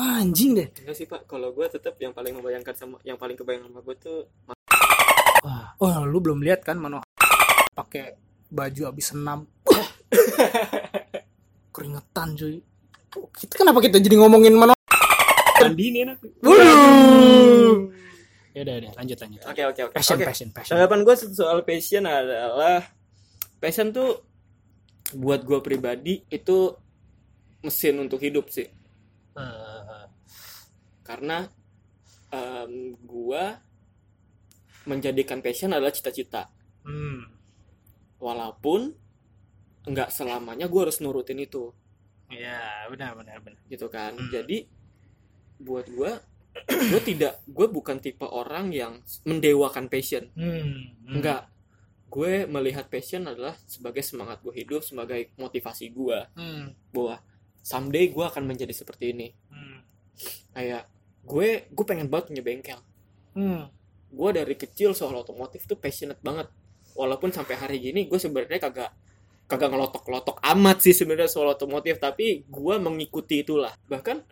[0.00, 3.68] anjing deh Enggak sih pak, kalau gue tetap yang paling membayangkan sama yang paling kebayang
[3.68, 4.24] sama gue tuh
[5.44, 7.04] Wah, oh lu belum lihat kan Mano
[7.76, 8.16] pakai
[8.48, 9.44] baju abis senam
[11.70, 12.58] keringetan cuy
[13.34, 14.74] kita kenapa kita jadi ngomongin Mano
[15.60, 16.18] mandi nih enak.
[18.50, 19.94] ya udah udah lanjut lanjut Oke oke oke.
[19.94, 20.26] passion Oke.
[20.26, 22.82] passion passion Tanggapan gue soal passion adalah
[23.56, 24.24] passion tuh
[25.12, 26.74] buat gue pribadi itu
[27.60, 28.64] mesin untuk hidup sih.
[29.30, 30.04] Eh,
[31.02, 31.44] Karena
[32.30, 33.44] em, gue
[34.86, 36.46] menjadikan passion adalah cita-cita.
[36.82, 37.20] hmm
[38.16, 38.94] Walaupun
[39.86, 41.72] nggak selamanya gue harus nurutin itu.
[42.30, 44.30] ya benar benar benar gitu kan Hmm.
[44.30, 44.62] jadi
[45.58, 46.12] buat gue
[46.94, 50.46] gue tidak gue bukan tipe orang yang mendewakan passion hmm,
[51.10, 51.10] hmm.
[51.18, 51.50] enggak
[52.06, 56.94] gue melihat passion adalah sebagai semangat gue hidup sebagai motivasi gue hmm.
[56.94, 57.18] bahwa
[57.66, 59.82] someday gue akan menjadi seperti ini Hmm.
[60.54, 60.86] kayak
[61.26, 62.78] gue gue pengen banget punya bengkel
[63.34, 63.66] Hmm.
[64.06, 66.46] gue dari kecil soal otomotif tuh passionate banget
[66.94, 68.90] walaupun sampai hari gini gue sebenarnya kagak
[69.50, 74.22] kagak ngelotok-lotok amat sih sebenarnya soal otomotif tapi gue mengikuti itulah bahkan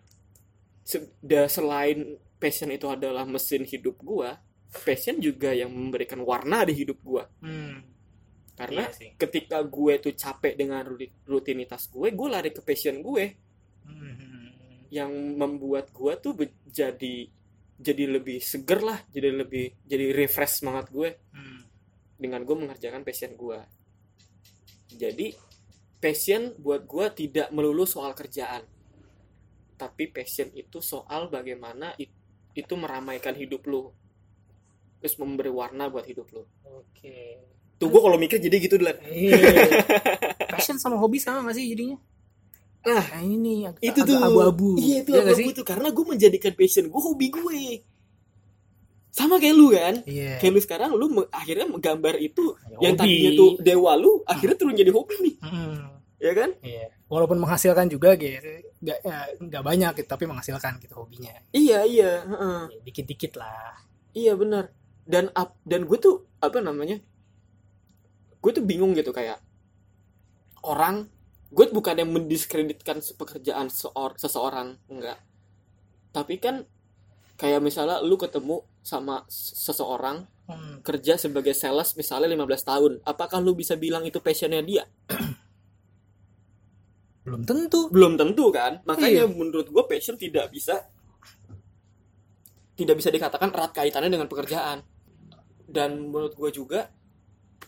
[0.81, 1.11] se-
[1.49, 1.99] selain
[2.39, 4.31] passion itu adalah mesin hidup gue
[4.79, 7.83] passion juga yang memberikan warna di hidup gue Hmm.
[8.55, 9.11] karena Iya sih.
[9.17, 13.25] ketika gue tuh capek dengan ruti- rutinitas gue gue lari ke passion gue
[13.83, 14.15] Hmm.
[14.89, 16.33] yang membuat gue tuh
[16.65, 17.27] jadi
[17.75, 21.61] jadi lebih seger lah jadi lebih jadi refresh semangat gue Hmm.
[22.15, 23.59] dengan gue mengerjakan passion gue
[24.91, 25.37] jadi
[25.99, 28.63] passion buat gue tidak melulu soal kerjaan
[29.75, 32.15] tapi passion itu soal bagaimana it-
[32.53, 33.91] itu meramaikan hidup lu
[34.99, 37.39] terus memberi warna buat hidup lu Oke.
[37.77, 39.39] tuh gue kalau mikir jadi gitu dulu Iya.
[40.51, 41.95] Passion sama hobi sama gak sih jadinya?
[42.83, 44.75] Nah, Nah, ini ag- itu agak tuh abu-abu.
[44.75, 47.59] iya itu Iya abu-abu tuh karena gue menjadikan passion gue hobi gue
[49.19, 50.39] sama kayak lu kan Iya.
[50.39, 54.55] kayak lu sekarang lu me- akhirnya menggambar itu Ya, yang tadinya tuh dewa lu akhirnya
[54.55, 55.83] turun jadi hobi nih Mm,
[56.17, 56.87] ya kan iya.
[57.05, 58.45] Walaupun menghasilkan juga gitu.
[58.79, 61.33] Gak, ya, nggak banyak gitu, tapi menghasilkan gitu hobinya.
[61.51, 62.61] iya iya heeh.
[62.69, 63.75] Ya, Dikit-dikit lah.
[64.13, 64.71] iya benar
[65.03, 67.01] dan ap- dan gue tuh apa namanya
[68.39, 69.41] gue tuh bingung gitu kayak
[70.61, 71.09] orang
[71.49, 75.17] gue bukan yang mendiskreditkan pekerjaan seor seseorang enggak
[76.11, 76.69] tapi kan
[77.39, 80.81] kayak misalnya lu ketemu sama seseorang Hmm.
[80.81, 84.89] kerja sebagai sales misalnya 15 tahun apakah lu bisa bilang itu passionnya dia
[87.29, 87.93] Belum tentu.
[87.93, 89.31] belum tentu kan makanya Iya.
[89.31, 90.89] menurut gue passion tidak bisa
[92.73, 94.81] tidak bisa dikatakan erat kaitannya dengan pekerjaan
[95.69, 96.89] dan menurut gue juga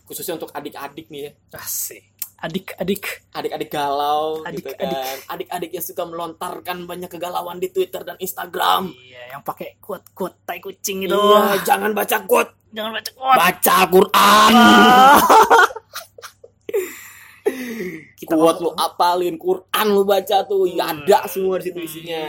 [0.09, 1.31] khususnya untuk adik-adik nih ya
[1.61, 2.10] Asik.
[2.41, 3.03] Adik-adik.
[3.31, 4.97] adik-adik galau gitu Adik-adik.
[4.97, 10.41] kan adik-adik yang suka melontarkan banyak kegalauan di Twitter dan Instagram Iya, yang pakai quote-quote
[10.41, 11.13] tai kucing itu.
[11.13, 13.37] iya jangan baca quote Jangan baca quote.
[13.37, 14.53] baca Quran
[18.15, 22.23] Kita quote lu apalin Quran lu baca tuh ya ada semua di situ isinya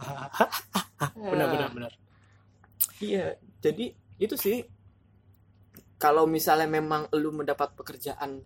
[1.22, 1.92] benar benar benar.
[2.98, 4.64] Iya, jadi itu sih
[5.96, 8.40] kalau misalnya memang lu mendapat pekerjaan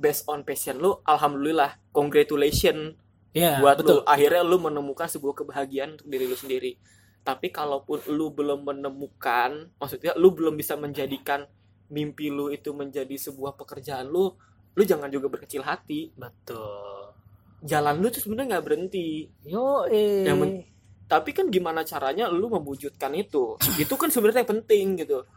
[0.00, 2.96] based on passion lu, alhamdulillah, congratulations
[3.30, 4.00] Iya, buat betul.
[4.00, 4.08] lu.
[4.08, 6.74] Akhirnya lu menemukan sebuah kebahagiaan untuk diri lu sendiri.
[7.20, 11.44] Tapi kalaupun lu belum menemukan, maksudnya lu belum bisa menjadikan
[11.86, 14.32] mimpi lu itu menjadi sebuah pekerjaan lu,
[14.72, 16.10] lu jangan juga berkecil hati.
[16.10, 17.12] Betul.
[17.60, 20.64] jalan lu tuh sebenarnya nggak berhenti yo eh Yang men-
[21.04, 25.28] tapi kan gimana caranya lu mewujudkan itu itu kan sebenarnya yang penting gitu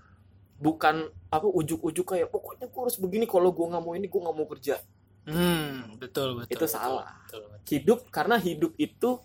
[0.63, 4.36] bukan apa ujuk-ujuk kayak pokoknya gue harus begini kalau gue nggak mau ini gue nggak
[4.39, 4.80] mau kerja
[5.28, 7.12] hmm, betul betul Itu betul, salah.
[7.28, 7.67] betul, betul.
[7.67, 9.19] hidup karena hidup itu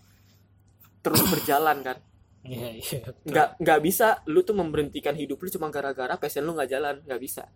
[0.98, 1.98] terus berjalan kan
[2.42, 3.31] iya iya betul.
[3.31, 7.20] nggak nggak bisa lu tuh memberhentikan hidup lu cuma gara-gara passion lu nggak jalan nggak
[7.22, 7.46] bisa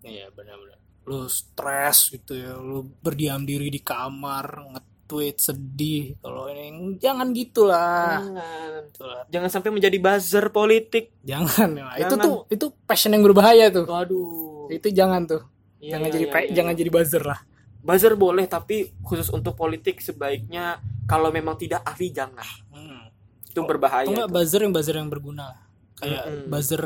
[0.00, 4.72] iya benar-benar lu stres gitu ya lu berdiam diri di kamar
[5.08, 6.68] nge-tweet sedih kalau ini
[7.00, 9.22] jangan gitulah jangan Itulah.
[9.32, 11.86] jangan sampai menjadi buzzer politik jangan ya.
[11.96, 12.20] itu Jangan.
[12.20, 15.42] tuh itu passion yang berbahaya tuh waduh itu jangan tuh
[15.78, 16.54] Iya, jangan iya, jadi iya, pe- iya.
[16.58, 17.40] jangan jadi buzzer lah
[17.80, 23.48] buzzer boleh tapi khusus untuk politik sebaiknya kalau memang tidak ahli jangan hmm.
[23.48, 25.56] itu berbahaya enggak buzzer yang buzzer yang berguna
[25.96, 26.50] kayak Mm-mm.
[26.50, 26.82] buzzer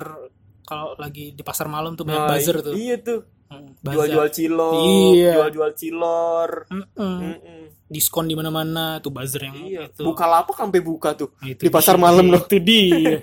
[0.62, 3.41] kalau lagi di pasar malam tuh banyak Nah, buzzer tuh iya tuh Hmm.
[3.82, 4.74] Jual-jual cilok
[5.12, 5.32] Iya.
[5.36, 7.16] jual-jual cilor Mm-mm.
[7.22, 7.60] Mm-mm.
[7.86, 11.60] diskon di mana-mana tuh buzzer yang iya itu buka lapak sampai buka tuh Nah, itu
[11.60, 12.02] di pasar dia.
[12.02, 12.40] malam loh.
[12.40, 13.18] itu dia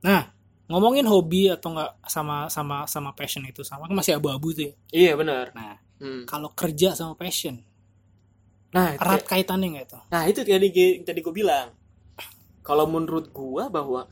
[0.00, 0.32] nah
[0.66, 4.74] ngomongin hobi atau enggak sama sama sama passion itu sama kan masih abu-abu tuh ya
[4.90, 6.24] iya benar nah Hmm.
[6.24, 7.60] kalau kerja sama passion
[8.70, 11.76] nah itu- erat kaitannya nggak tuh nah itu tadi tadi gue bilang
[12.60, 14.08] kalau menurut gua bahwa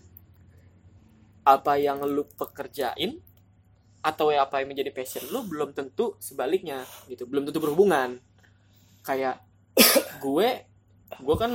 [1.42, 3.24] apa yang lu pekerjain
[3.98, 8.22] atau apa yang menjadi passion lu belum tentu sebaliknya gitu belum tentu berhubungan
[9.02, 9.42] kayak
[10.24, 10.48] gue
[11.18, 11.52] gue kan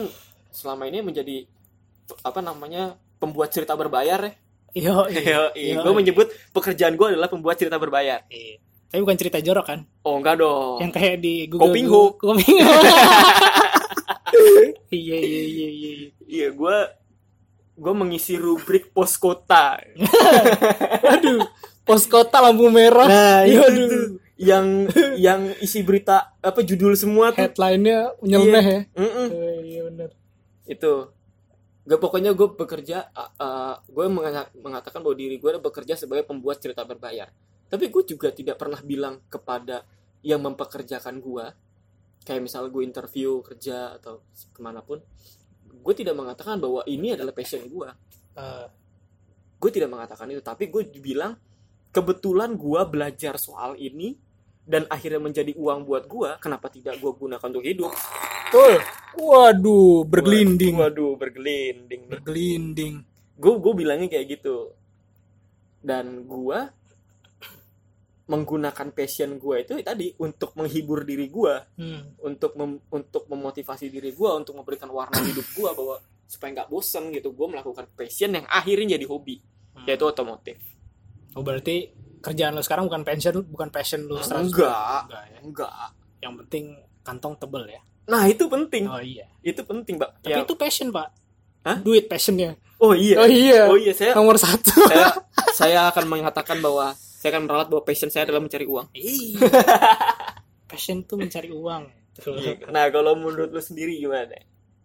[0.52, 1.48] selama ini menjadi
[2.22, 4.34] apa namanya pembuat cerita berbayar ya
[4.74, 5.98] Yo, Iya, Iya, gue iya.
[6.02, 8.26] menyebut pekerjaan gue adalah pembuat cerita berbayar.
[8.26, 8.58] Iya.
[8.90, 9.80] Tapi bukan cerita jorok kan?
[10.02, 10.82] Oh enggak dong.
[10.82, 11.70] Yang kayak di Google.
[11.70, 12.14] Koping hook.
[12.22, 12.86] Koping hook.
[14.94, 15.92] Iya iya iya iya.
[15.94, 16.10] iya.
[16.26, 16.78] Iya, gue
[17.78, 19.78] gue mengisi rubrik pos kota.
[21.14, 21.42] Aduh,
[21.84, 23.08] pos kota lampu merah.
[23.08, 24.06] Nah, itu tuh
[24.40, 27.46] yang yang isi berita apa judul semua tuh.
[27.48, 28.82] Headline-nya nyeleneh ya.
[28.98, 29.28] Mm-mm.
[29.30, 30.10] Oh, iya benar.
[30.68, 31.14] Itu.
[31.84, 36.64] Gak pokoknya gue bekerja, uh, uh, gue mengata- mengatakan bahwa diri gue bekerja sebagai pembuat
[36.64, 37.28] cerita berbayar.
[37.68, 39.84] Tapi gue juga tidak pernah bilang kepada
[40.24, 41.46] yang mempekerjakan gue,
[42.24, 45.04] kayak misalnya gue interview kerja atau ke mana pun,
[45.68, 47.90] gue tidak mengatakan bahwa ini adalah passion gue.
[48.40, 48.68] Eh,
[49.60, 51.40] gue tidak mengatakan itu tapi gue bilang
[51.94, 54.18] kebetulan gue belajar soal ini
[54.64, 57.94] dan akhirnya menjadi uang buat gue kenapa tidak gue gunakan untuk hidup
[58.46, 58.78] Betul.
[59.16, 60.74] Waduh, bergelinding.
[60.76, 62.94] waduh bergelinding Bergelinding.
[63.34, 64.74] gue gue bilangnya kayak gitu
[65.80, 66.60] dan gue
[68.24, 72.16] menggunakan passion gue itu tadi untuk menghibur diri gue Hmm.
[72.24, 77.12] untuk mem- untuk memotivasi diri gue untuk memberikan warna hidup gue bahwa supaya nggak bosen
[77.12, 79.86] gitu gue melakukan passion yang akhirnya jadi hobi Hmm.
[79.86, 80.58] yaitu otomotif
[81.34, 84.48] Oh, berarti kerjaan lo sekarang bukan passion bukan passion lo 100%.
[84.48, 85.02] Enggak.
[85.06, 85.38] Enggak ya.
[85.42, 85.74] enggak
[86.22, 86.66] Yang penting
[87.02, 87.82] kantong tebel ya.
[88.04, 89.28] Nah itu penting, Oh iya.
[89.40, 90.12] itu penting mbak.
[90.20, 90.44] Tapi Ya.
[90.44, 91.08] itu passion, Pak.
[91.64, 91.78] Hah?
[91.80, 92.60] Duit passionnya.
[92.80, 93.72] Oh iya, Oh iya.
[93.72, 94.76] oh iya saya Nomor satu.
[94.92, 95.08] saya
[95.60, 98.92] saya akan mengatakan bahwa saya akan meralat bahwa passion saya adalah mencari uang.
[98.92, 99.40] Iya.
[100.68, 101.84] Passion tuh mencari uang.
[102.18, 102.36] Tuh.
[102.68, 104.36] Nah kalau menurut lu sendiri gimana?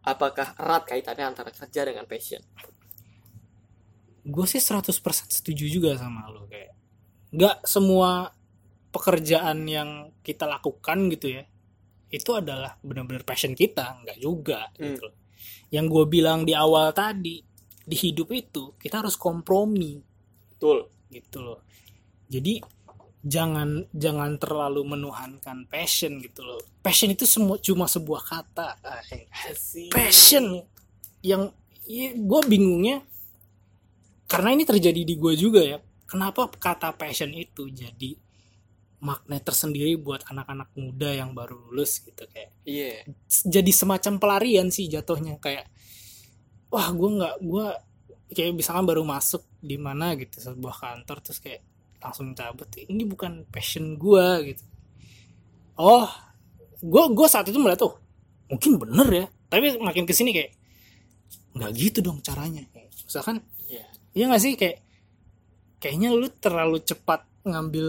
[0.05, 2.41] Apakah erat kaitannya antara kerja dengan passion?
[4.29, 4.93] Gue sih 100%
[5.33, 6.77] setuju juga sama lo kayak.
[7.33, 8.29] Nggak semua
[8.93, 11.43] pekerjaan yang kita lakukan gitu ya.
[12.09, 14.97] Itu adalah benar-benar passion kita, nggak juga Hmm.
[14.97, 15.09] gitu.
[15.73, 17.41] Yang gue bilang di awal tadi,
[17.89, 19.97] di hidup itu kita harus kompromi
[20.57, 20.89] Betul.
[21.09, 21.61] gitu loh.
[22.29, 22.61] Jadi
[23.25, 26.61] jangan jangan terlalu menuhankan passion gitu loh.
[26.85, 28.77] Passion itu semua cuma sebuah kata.
[29.89, 30.65] Passion
[31.21, 31.49] yang
[32.15, 33.01] gue bingungnya
[34.29, 35.79] karena ini terjadi di gue juga ya.
[36.09, 38.17] Kenapa kata passion itu jadi
[38.99, 43.07] magnet tersendiri buat anak-anak muda yang baru lulus gitu kayak Iya.
[43.47, 45.71] jadi semacam pelarian sih jatuhnya kayak
[46.67, 47.67] wah gue nggak gue
[48.35, 51.63] kayak misalkan baru masuk di mana gitu sebuah kantor terus kayak
[52.03, 54.67] langsung cabut ini bukan passion gue gitu
[55.79, 56.11] oh
[56.83, 57.95] gue gue saat itu melihat tuh
[58.51, 60.59] mungkin bener ya tapi makin ke sini kayak
[61.55, 62.67] nggak gitu dong caranya
[63.07, 63.47] misalkan
[64.19, 64.25] Iya.
[64.35, 64.79] nggak sih kayak
[65.79, 67.89] kayaknya lu terlalu cepat ngambil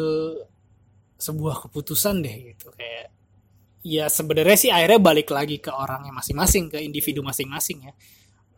[1.17, 3.11] sebuah keputusan deh gitu kayak
[3.81, 7.93] ya sebenarnya sih akhirnya balik lagi ke orangnya masing-masing ke individu masing-masing ya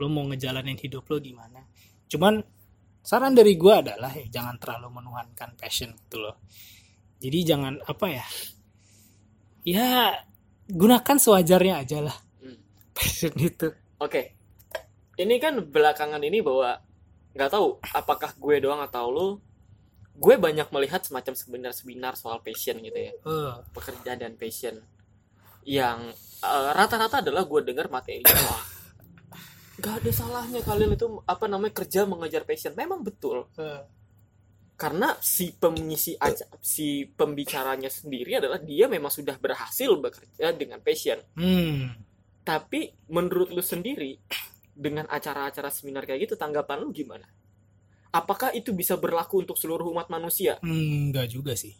[0.02, 1.64] lo mau ngejalanin hidup lo gimana
[2.12, 2.44] cuman
[3.02, 6.38] saran dari gue adalah ya, jangan terlalu menuhankan passion gitu loh
[7.22, 8.26] jadi jangan apa ya
[9.66, 9.88] ya
[10.70, 12.58] gunakan sewajarnya aja lah Hmm.
[12.98, 13.70] passion itu
[14.02, 14.34] Oke.
[15.14, 16.82] Ini kan belakangan ini bahwa
[17.32, 19.28] nggak tahu apakah gue doang atau lu.
[20.12, 23.14] Gue banyak melihat semacam seminar-seminar soal passion gitu ya.
[23.16, 24.78] Eh, pekerjaan dan passion.
[25.64, 26.14] Yang
[26.44, 28.64] eh, rata-rata adalah gue dengar materi wah
[29.82, 32.78] gak ada salahnya kalian itu apa namanya kerja mengejar passion.
[32.78, 33.50] Memang betul.
[34.78, 41.18] Karena si pengisi aja si pembicaranya sendiri adalah dia memang sudah berhasil bekerja dengan passion.
[41.34, 42.10] Hmm.
[42.42, 44.18] tapi menurut lu sendiri
[44.72, 47.28] dengan acara-acara seminar kayak gitu tanggapan lu gimana
[48.12, 51.74] apakah itu bisa berlaku untuk seluruh umat manusia Hmm, enggak juga sih.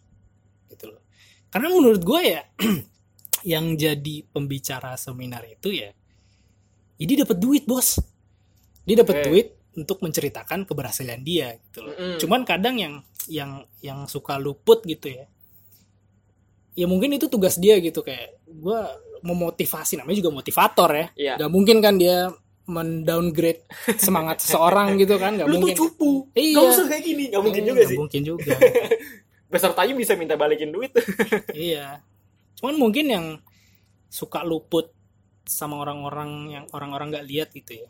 [0.72, 1.04] Gitu loh.
[1.52, 2.42] Karena menurut gue ya
[3.52, 5.92] yang jadi pembicara seminar itu ya
[6.96, 8.00] ya dia dapat duit, Bos.
[8.88, 9.26] Dia dapat Oke.
[9.28, 11.96] duit untuk menceritakan keberhasilan dia gitu loh.
[11.96, 12.18] Mm-mm.
[12.24, 12.94] Cuman kadang yang
[13.28, 15.28] yang yang suka luput gitu ya.
[16.72, 18.88] Ya mungkin itu tugas dia gitu kayak gua
[19.22, 21.08] memotivasi namanya juga motivator ya.
[21.14, 21.34] Iya.
[21.46, 22.32] Gak mungkin kan dia
[22.66, 23.66] mendowngrade
[23.98, 25.74] semangat seseorang gitu kan, gak lu mungkin.
[25.74, 26.56] tuh cupu Iya.
[26.56, 28.54] gak usah kayak gini gak mungkin juga nggak sih Mungkin juga.
[29.52, 30.92] pesertanya bisa minta balikin duit
[31.58, 32.00] iya.
[32.56, 33.26] Cuman mungkin yang
[34.08, 34.94] suka luput
[35.44, 37.90] sama orang-orang yang orang-orang nggak lihat gitu ya.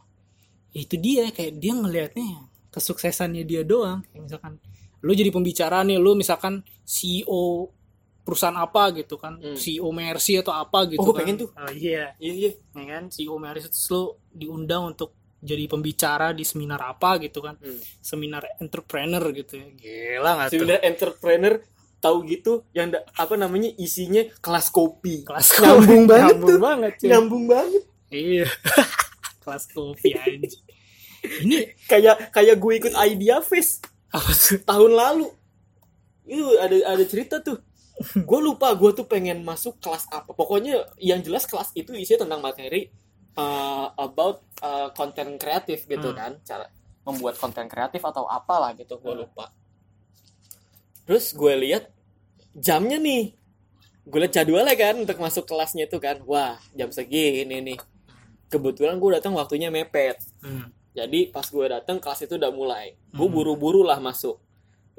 [0.72, 4.02] Itu dia kayak dia ngelihatnya kesuksesannya dia doang.
[4.08, 4.54] Kayak misalkan
[5.02, 7.68] lu jadi pembicara nih, lu misalkan CEO
[8.22, 9.54] perusahaan apa gitu kan, Hmm.
[9.54, 11.22] CEO Mercy atau apa gitu Oh, kan.
[11.22, 11.50] pengen tuh.
[11.52, 16.42] Oh, iya, iya iya ya kan CEO Mercy terus lu diundang untuk jadi pembicara di
[16.42, 17.58] seminar apa gitu kan.
[17.58, 17.82] Hmm.
[17.98, 19.68] Seminar entrepreneur gitu ya.
[19.74, 20.54] Gila nggak tuh?
[20.56, 21.54] seminar entrepreneur
[21.98, 26.60] tahu gitu yang da- apa namanya isinya kelas kopi Kelas Nyambung banget Nyambung tuh.
[26.60, 26.92] banget.
[26.96, 27.08] cuy.
[27.08, 28.46] nyambung banget Iya.
[29.42, 30.58] Kelas kopi aja.
[31.22, 35.30] Ini kayak kayak gue ikut Idea Fest apa tahun lalu
[36.24, 37.58] itu ada ada cerita tuh
[38.02, 42.42] gue lupa gue tuh pengen masuk kelas apa pokoknya yang jelas kelas itu isinya tentang
[42.42, 42.90] materi
[43.36, 46.18] uh, about uh, konten kreatif gitu Hmm.
[46.18, 46.66] kan cara
[47.02, 49.50] membuat konten kreatif atau apalah gitu gue lupa
[51.06, 51.90] terus gue lihat
[52.54, 53.34] jamnya nih
[54.02, 57.78] gue lihat jadwalnya kan untuk masuk kelasnya itu kan wah jam segini nih
[58.48, 60.70] kebetulan gue datang waktunya mepet Hmm.
[60.92, 63.00] jadi pas gue datang kelas itu udah mulai.
[63.16, 63.32] Gue Hmm.
[63.32, 64.44] buru-buru lah masuk.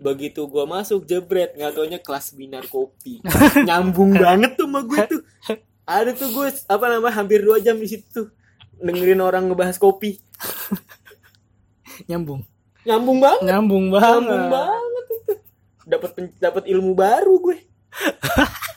[0.02, 3.22] Begitu gue masuk jebret nggak taunya kelas binar kopi.
[3.68, 5.22] Nyambung banget tuh sama gue tuh.
[5.86, 8.26] Ada tuh gue apa namanya hampir dua jam di situ
[8.82, 10.18] dengerin orang ngebahas kopi.
[12.10, 12.42] Nyambung.
[12.82, 13.42] Nyambung banget.
[13.46, 14.26] Nyambung banget.
[14.26, 15.32] Nyambung banget itu.
[15.86, 16.10] Dapat
[16.42, 17.58] dapat ilmu baru gue.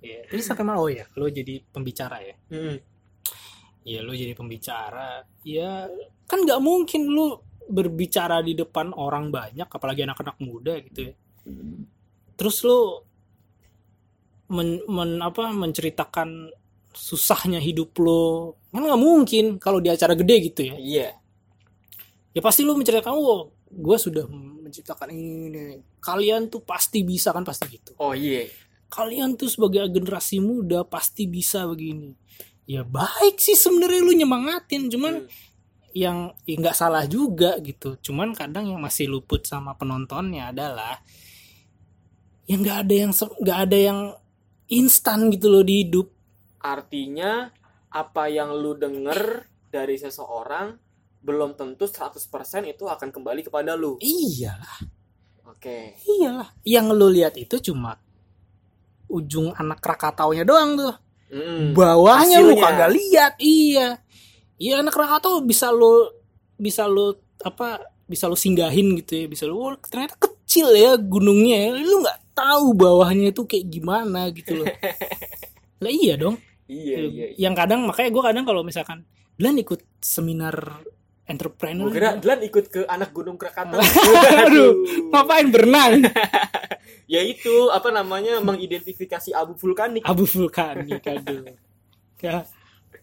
[0.00, 0.32] Iya.
[0.32, 0.80] Jadi sampai mana?
[0.80, 2.32] Oh ya, lo jadi pembicara ya.
[2.48, 2.80] Hmm.
[3.84, 5.28] Iya, lo jadi pembicara.
[5.44, 5.92] Ya
[6.24, 11.12] kan nggak mungkin lo berbicara di depan orang banyak, apalagi anak-anak muda gitu ya.
[12.34, 13.06] Terus lo
[14.50, 16.50] men, men- apa menceritakan
[16.90, 21.08] susahnya hidup lo kan nggak mungkin kalau di acara gede gitu ya Iya.
[22.32, 27.70] ya pasti lu menceritakan oh gue sudah menciptakan ini kalian tuh pasti bisa kan pasti
[27.70, 28.50] gitu Oh iya.
[28.90, 32.10] kalian tuh sebagai generasi muda pasti bisa begini
[32.66, 35.30] ya baik sih sebenarnya lu nyemangatin cuman Hmm.
[35.92, 41.02] Yang ya nggak salah juga gitu cuman kadang yang masih luput sama penontonnya adalah
[42.46, 43.98] yang nggak ada yang nggak ada yang
[44.66, 46.08] instan gitu loh di hidup
[46.60, 47.48] Artinya
[47.88, 50.76] apa yang lu denger dari seseorang
[51.20, 52.20] belum tentu 100%
[52.64, 53.96] itu akan kembali kepada lu.
[53.98, 54.56] iya
[55.44, 55.96] Oke.
[56.06, 57.96] iyalah yang lu lihat itu cuma
[59.06, 60.94] ujung anak Krakataunya doang tuh
[61.30, 61.78] Mm.
[61.78, 62.64] bawahnya lu Hasilnya.
[62.66, 63.88] kagak lihat iya
[64.60, 66.12] iya anak Krakatau bisa lu
[66.60, 71.72] bisa lu apa bisa lu singgahin gitu ya bisa lu oh, ternyata kecil ya gunungnya
[71.72, 71.80] ya.
[71.80, 74.68] lu nggak tahu bawahnya itu kayak gimana gitu loh
[75.82, 76.36] lah iya dong
[76.70, 77.50] Iya, iya, iya.
[77.50, 79.02] yang kadang makanya gue kadang kalau misalkan
[79.34, 80.54] Dilan ikut seminar
[81.26, 83.82] entrepreneur Gue kira Dilan ikut ke anak gunung Krakatau.
[84.46, 84.78] Aduh,
[85.10, 86.06] ngapain berenang
[87.10, 90.06] ya itu apa namanya mengidentifikasi abu vulkanik.
[90.06, 91.42] abu vulkanik aduh
[92.22, 92.46] ya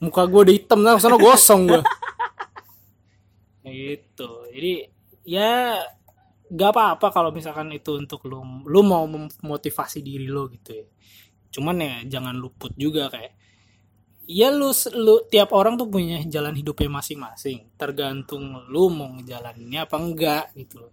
[0.04, 1.84] muka gue udah hitam nah sana gosong gue
[3.68, 4.48] gitu.
[4.48, 4.88] Jadi
[5.28, 5.84] ya
[6.48, 10.88] gak apa-apa kalau misalkan itu untuk lu lu mau memotivasi diri lo gitu ya.
[11.52, 13.36] Cuman ya jangan luput juga kayak
[14.24, 17.76] ya lu, lu tiap orang tuh punya jalan hidupnya masing-masing.
[17.76, 20.88] Tergantung lu mau ngejalaninnya apa enggak gitu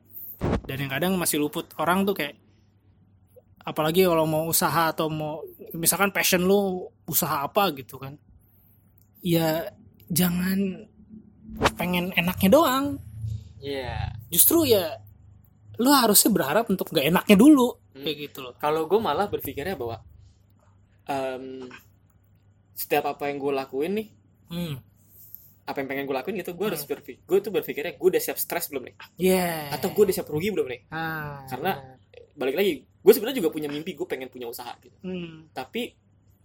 [0.64, 2.36] dan yang kadang masih luput orang tuh kayak
[3.64, 5.40] apalagi kalau mau usaha atau mau
[5.72, 8.16] misalkan passion lu usaha apa gitu kan
[9.24, 9.72] ya
[10.06, 10.84] jangan
[11.74, 12.86] pengen enaknya doang
[13.58, 14.12] Iya.
[14.28, 15.00] justru ya
[15.74, 18.02] lu harusnya berharap untuk gak enaknya dulu Hmm.
[18.02, 20.02] kayak gitu loh Kalau gue malah berpikirnya bahwa
[21.04, 21.64] em,
[22.72, 24.08] setiap apa yang gue lakuin nih,
[24.50, 24.74] hmm.
[25.64, 28.34] apa yang pengen gue lakuin gitu, gue harus berpikir, gue tuh berpikirnya gue udah siap
[28.34, 30.80] stres belum nih, yeah atau gue udah siap rugi belum nih.
[30.90, 31.96] ah, Karena-
[32.34, 34.98] Balik lagi, gue sebenarnya juga punya mimpi, gue pengen punya usaha gitu.
[35.00, 35.54] hmm.
[35.54, 35.94] Tapi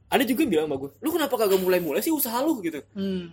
[0.10, 3.30] ada juga yang bilang sama gue lu kenapa kagak mulai-mulai sih usaha lu gitu Hmm.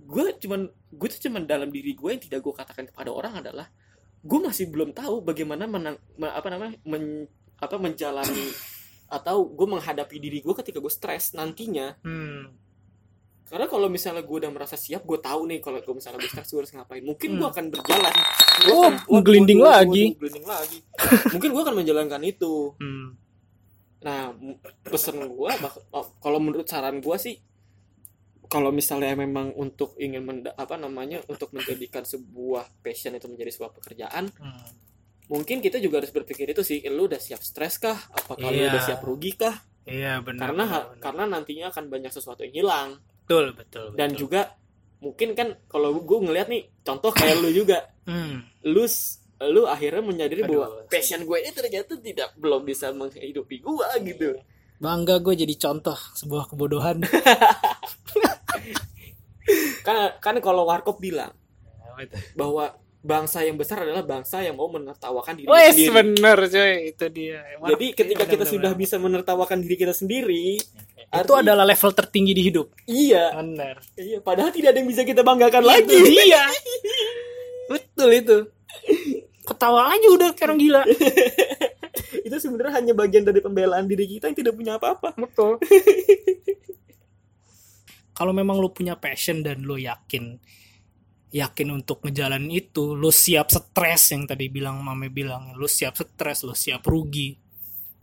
[0.00, 3.66] gue cuman gue tuh cuman dalam diri gue yang tidak gue katakan kepada orang adalah
[4.18, 8.46] gue masih belum tahu bagaimana menang, me- apa namanya men- apa menjalani
[9.16, 12.50] atau gue menghadapi diri gue ketika gue stres nantinya Hmm.
[13.44, 16.46] karena kalau misalnya gue udah merasa siap gue tahu nih kalau gue misalnya gue stres
[16.46, 17.52] gue harus ngapain mungkin gue Hmm.
[17.52, 18.14] akan berjalan
[18.58, 20.02] Gua Oh, akan- gua- ngegelinding gua- gua- lagi.
[20.02, 20.78] gua ngegelinding lagi
[21.28, 23.08] mungkin gue akan menjalankan itu Hmm.
[23.98, 24.30] Nah,
[24.82, 27.34] pesen gua bak- oh, kalau menurut saran gua sih
[28.44, 33.72] kalau misalnya memang untuk ingin menda- apa namanya untuk menjadikan sebuah passion itu menjadi sebuah
[33.72, 34.68] pekerjaan, Hmm.
[35.28, 37.98] mungkin kita juga harus berpikir itu sih, lu udah siap stres kah?
[38.08, 38.72] Apakah lu Iya.
[38.72, 39.52] udah siap rugi kah?
[39.84, 40.48] Iya benar.
[40.48, 40.98] Karena benar, benar.
[40.98, 42.88] karena nantinya akan banyak sesuatu yang hilang
[43.20, 43.86] betul betul.
[43.94, 44.20] dan betul.
[44.22, 44.56] juga
[44.98, 48.40] mungkin kan kalau gua ngelihat nih contoh kayak lu juga, Hmm.
[48.64, 48.88] lu
[49.40, 50.66] lu akhirnya menyadari Aduh.
[50.66, 54.34] bahwa passion gue ini ternyata tidak belum bisa menghidupi gua gitu.
[54.78, 57.02] Bangga gue jadi contoh sebuah kebodohan.
[59.80, 61.32] Kan kan kalau Warkop bilang
[62.36, 65.94] bahwa bangsa yang besar adalah bangsa yang mau menertawakan diri Wes sendiri.
[65.94, 67.40] bener coy itu dia.
[67.64, 72.42] Jadi ketika kita sudah bisa menertawakan diri kita sendiri, itu arti- adalah level tertinggi di
[72.44, 72.66] hidup.
[72.84, 73.80] iya, Benar.
[73.96, 74.18] iya.
[74.20, 75.96] Padahal tidak ada yang bisa kita banggakan lagi.
[75.96, 76.44] Iya.
[77.72, 78.36] Betul itu.
[79.48, 80.82] Ketawa aja udah kayak orang gila.
[82.28, 85.16] Itu sebenarnya hanya bagian dari pembelaan diri kita yang tidak punya apa-apa.
[85.16, 85.56] Betul.
[88.18, 90.36] Kalau memang lu punya passion dan lu yakin
[91.28, 96.44] yakin untuk ngejalanin itu, lu siap stres yang tadi bilang Mame bilang, lu siap stres,
[96.44, 97.36] lu siap rugi,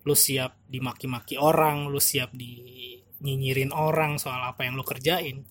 [0.06, 2.62] lu siap dimaki-maki orang, lu siap di
[3.26, 5.42] nyinyirin orang soal apa yang lu kerjain.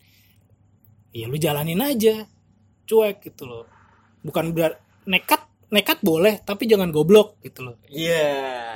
[1.14, 2.26] Ya lu jalanin aja.
[2.86, 3.66] Cuek gitu loh.
[4.22, 5.42] Bukan berat nekat
[5.74, 7.76] nekat boleh tapi jangan goblok gitu loh.
[7.84, 8.30] Iya,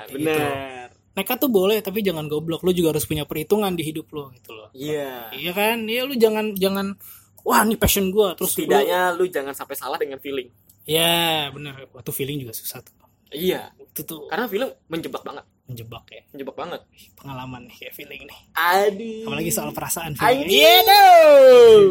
[0.04, 0.88] Kayak benar.
[1.14, 2.60] Nekat tuh boleh tapi jangan goblok.
[2.60, 4.70] Lu juga harus punya perhitungan di hidup lo gitu loh.
[4.70, 5.30] Iya.
[5.30, 5.82] Iya kan?
[5.82, 6.98] Iya lu jangan jangan
[7.40, 10.50] wah ini passion gua terus lu- Setidaknya lu jangan sampai salah dengan feeling.
[10.82, 12.96] ya bener waktu feeling juga susah tuh.
[13.28, 16.80] Iya, Itu tuh karena feeling menjebak banget, menjebak ya menjebak banget.
[17.12, 18.38] pengalaman nih kayak feeling nih.
[18.54, 19.28] Aduh.
[19.28, 20.48] Apalagi soal perasaan feeling.
[20.48, 21.82] Iya dong.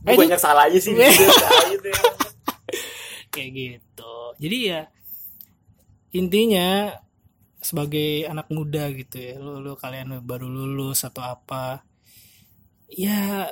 [0.00, 0.96] Gua Eh, banyak salah aja sih.
[0.96, 1.26] Gitu.
[1.70, 1.90] Gitu.
[3.28, 3.93] kayak gitu.
[4.38, 4.86] Jadi ya
[6.14, 6.94] intinya
[7.58, 11.80] sebagai anak muda gitu ya, lu, lu kalian baru lulus atau apa,
[12.92, 13.48] ya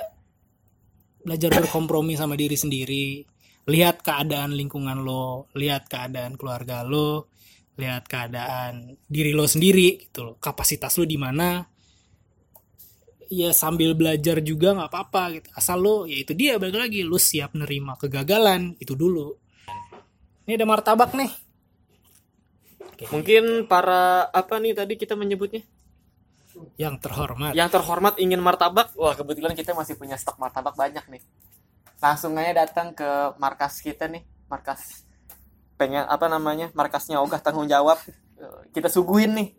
[1.25, 3.25] belajar berkompromi sama diri sendiri,
[3.65, 7.33] lihat keadaan lingkungan lo, lihat keadaan keluarga lo,
[7.79, 11.65] lihat keadaan diri lo sendiri gitu loh, kapasitas lo di mana.
[13.33, 15.47] Ya sambil belajar juga nggak apa-apa gitu.
[15.57, 19.33] Asal lo ya itu dia balik lagi lo siap nerima kegagalan itu dulu.
[20.43, 21.31] Ini ada martabak nih.
[23.11, 25.63] Mungkin para apa nih tadi kita menyebutnya?
[26.77, 27.51] Yang terhormat.
[27.55, 28.91] Yang terhormat ingin martabak.
[28.99, 31.21] Wah, kebetulan kita masih punya stok martabak banyak nih.
[32.03, 33.07] Langsung aja datang ke
[33.39, 35.07] markas kita nih, markas
[35.79, 36.69] pengen apa namanya?
[36.75, 37.97] Markasnya Ogah tanggung jawab.
[38.75, 39.49] Kita suguhin nih.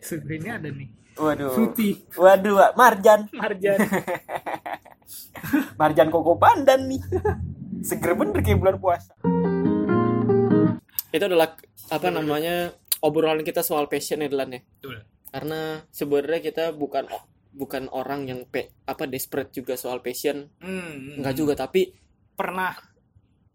[0.00, 0.88] Sebenarnya ada nih.
[1.20, 1.52] Waduh.
[1.52, 2.08] Fruity.
[2.16, 2.72] Waduh.
[2.72, 3.28] Marjan.
[3.36, 3.78] Marjan.
[5.80, 7.04] Marjan koko pandan nih.
[7.84, 9.12] Seger bener kayak bulan puasa.
[11.12, 11.54] Itu adalah
[11.92, 12.72] apa namanya?
[13.02, 14.60] obrolan kita soal passion ya Delan ya.
[14.62, 15.02] Betul.
[15.28, 17.10] Karena sebenarnya kita bukan
[17.52, 20.48] bukan orang yang pe, apa desperate juga soal passion.
[20.62, 21.92] Hmm, Enggak juga, tapi
[22.38, 22.72] pernah.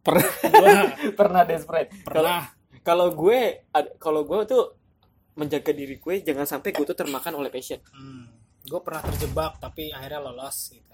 [0.03, 1.91] pernah pernah desperate.
[2.03, 2.55] Pernah.
[2.83, 3.67] kalau gue
[3.99, 4.63] kalau gue tuh
[5.35, 7.79] menjaga diri gue jangan sampai gue tuh termakan oleh passion.
[7.91, 8.31] Hmm,
[8.63, 10.93] gue pernah terjebak tapi akhirnya lolos gitu.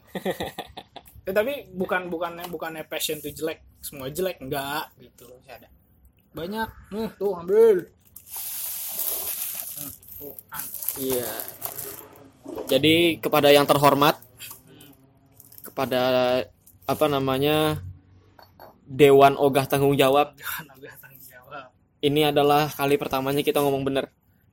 [1.25, 5.29] Ya, tapi bukan bukan bukannya passion tuh jelek, semua jelek enggak gitu.
[5.45, 5.69] Ada.
[6.33, 6.69] Banyak.
[6.89, 7.85] Nih, tuh ambil.
[9.77, 9.91] Hmm,
[10.49, 10.65] kan.
[10.97, 11.31] Iya.
[12.69, 14.17] Jadi kepada yang terhormat
[15.61, 16.01] kepada
[16.85, 17.81] apa namanya
[18.85, 21.65] Dewan Ogah Tanggung Jawab Jangan agak tanggung jawab.
[22.03, 24.05] ini adalah kali pertamanya kita ngomong bener.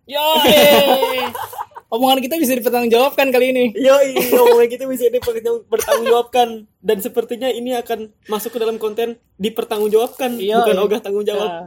[0.09, 0.22] Yo,
[1.91, 3.64] omongan kita bisa dipertanggungjawabkan kali ini.
[3.74, 3.99] Yo,
[4.38, 10.76] ngomongnya kita bisa dipertanggungjawabkan dan sepertinya ini akan masuk ke dalam konten dipertanggungjawabkan Iya, bukan
[10.78, 10.84] iya.
[10.86, 11.51] Ogah Tanggung Jawab.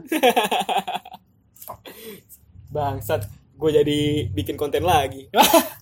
[2.74, 4.00] Bangsat, gue jadi
[4.32, 5.30] bikin konten lagi.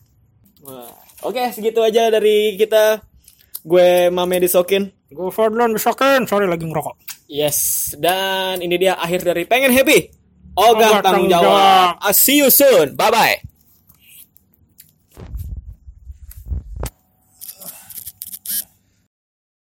[0.66, 0.92] Wah.
[1.22, 3.00] Oke, segitu aja dari kita.
[3.62, 4.90] Gue Mame Disokin.
[5.06, 6.98] Gue Ferdinand misalkan, sorry lagi ngerokok.
[7.30, 10.10] Yes, dan ini dia akhir dari pengen happy.
[10.58, 12.02] Ogah tanggung tanggung jawab.
[12.02, 12.98] I'll see you soon.
[12.98, 13.51] Bye bye.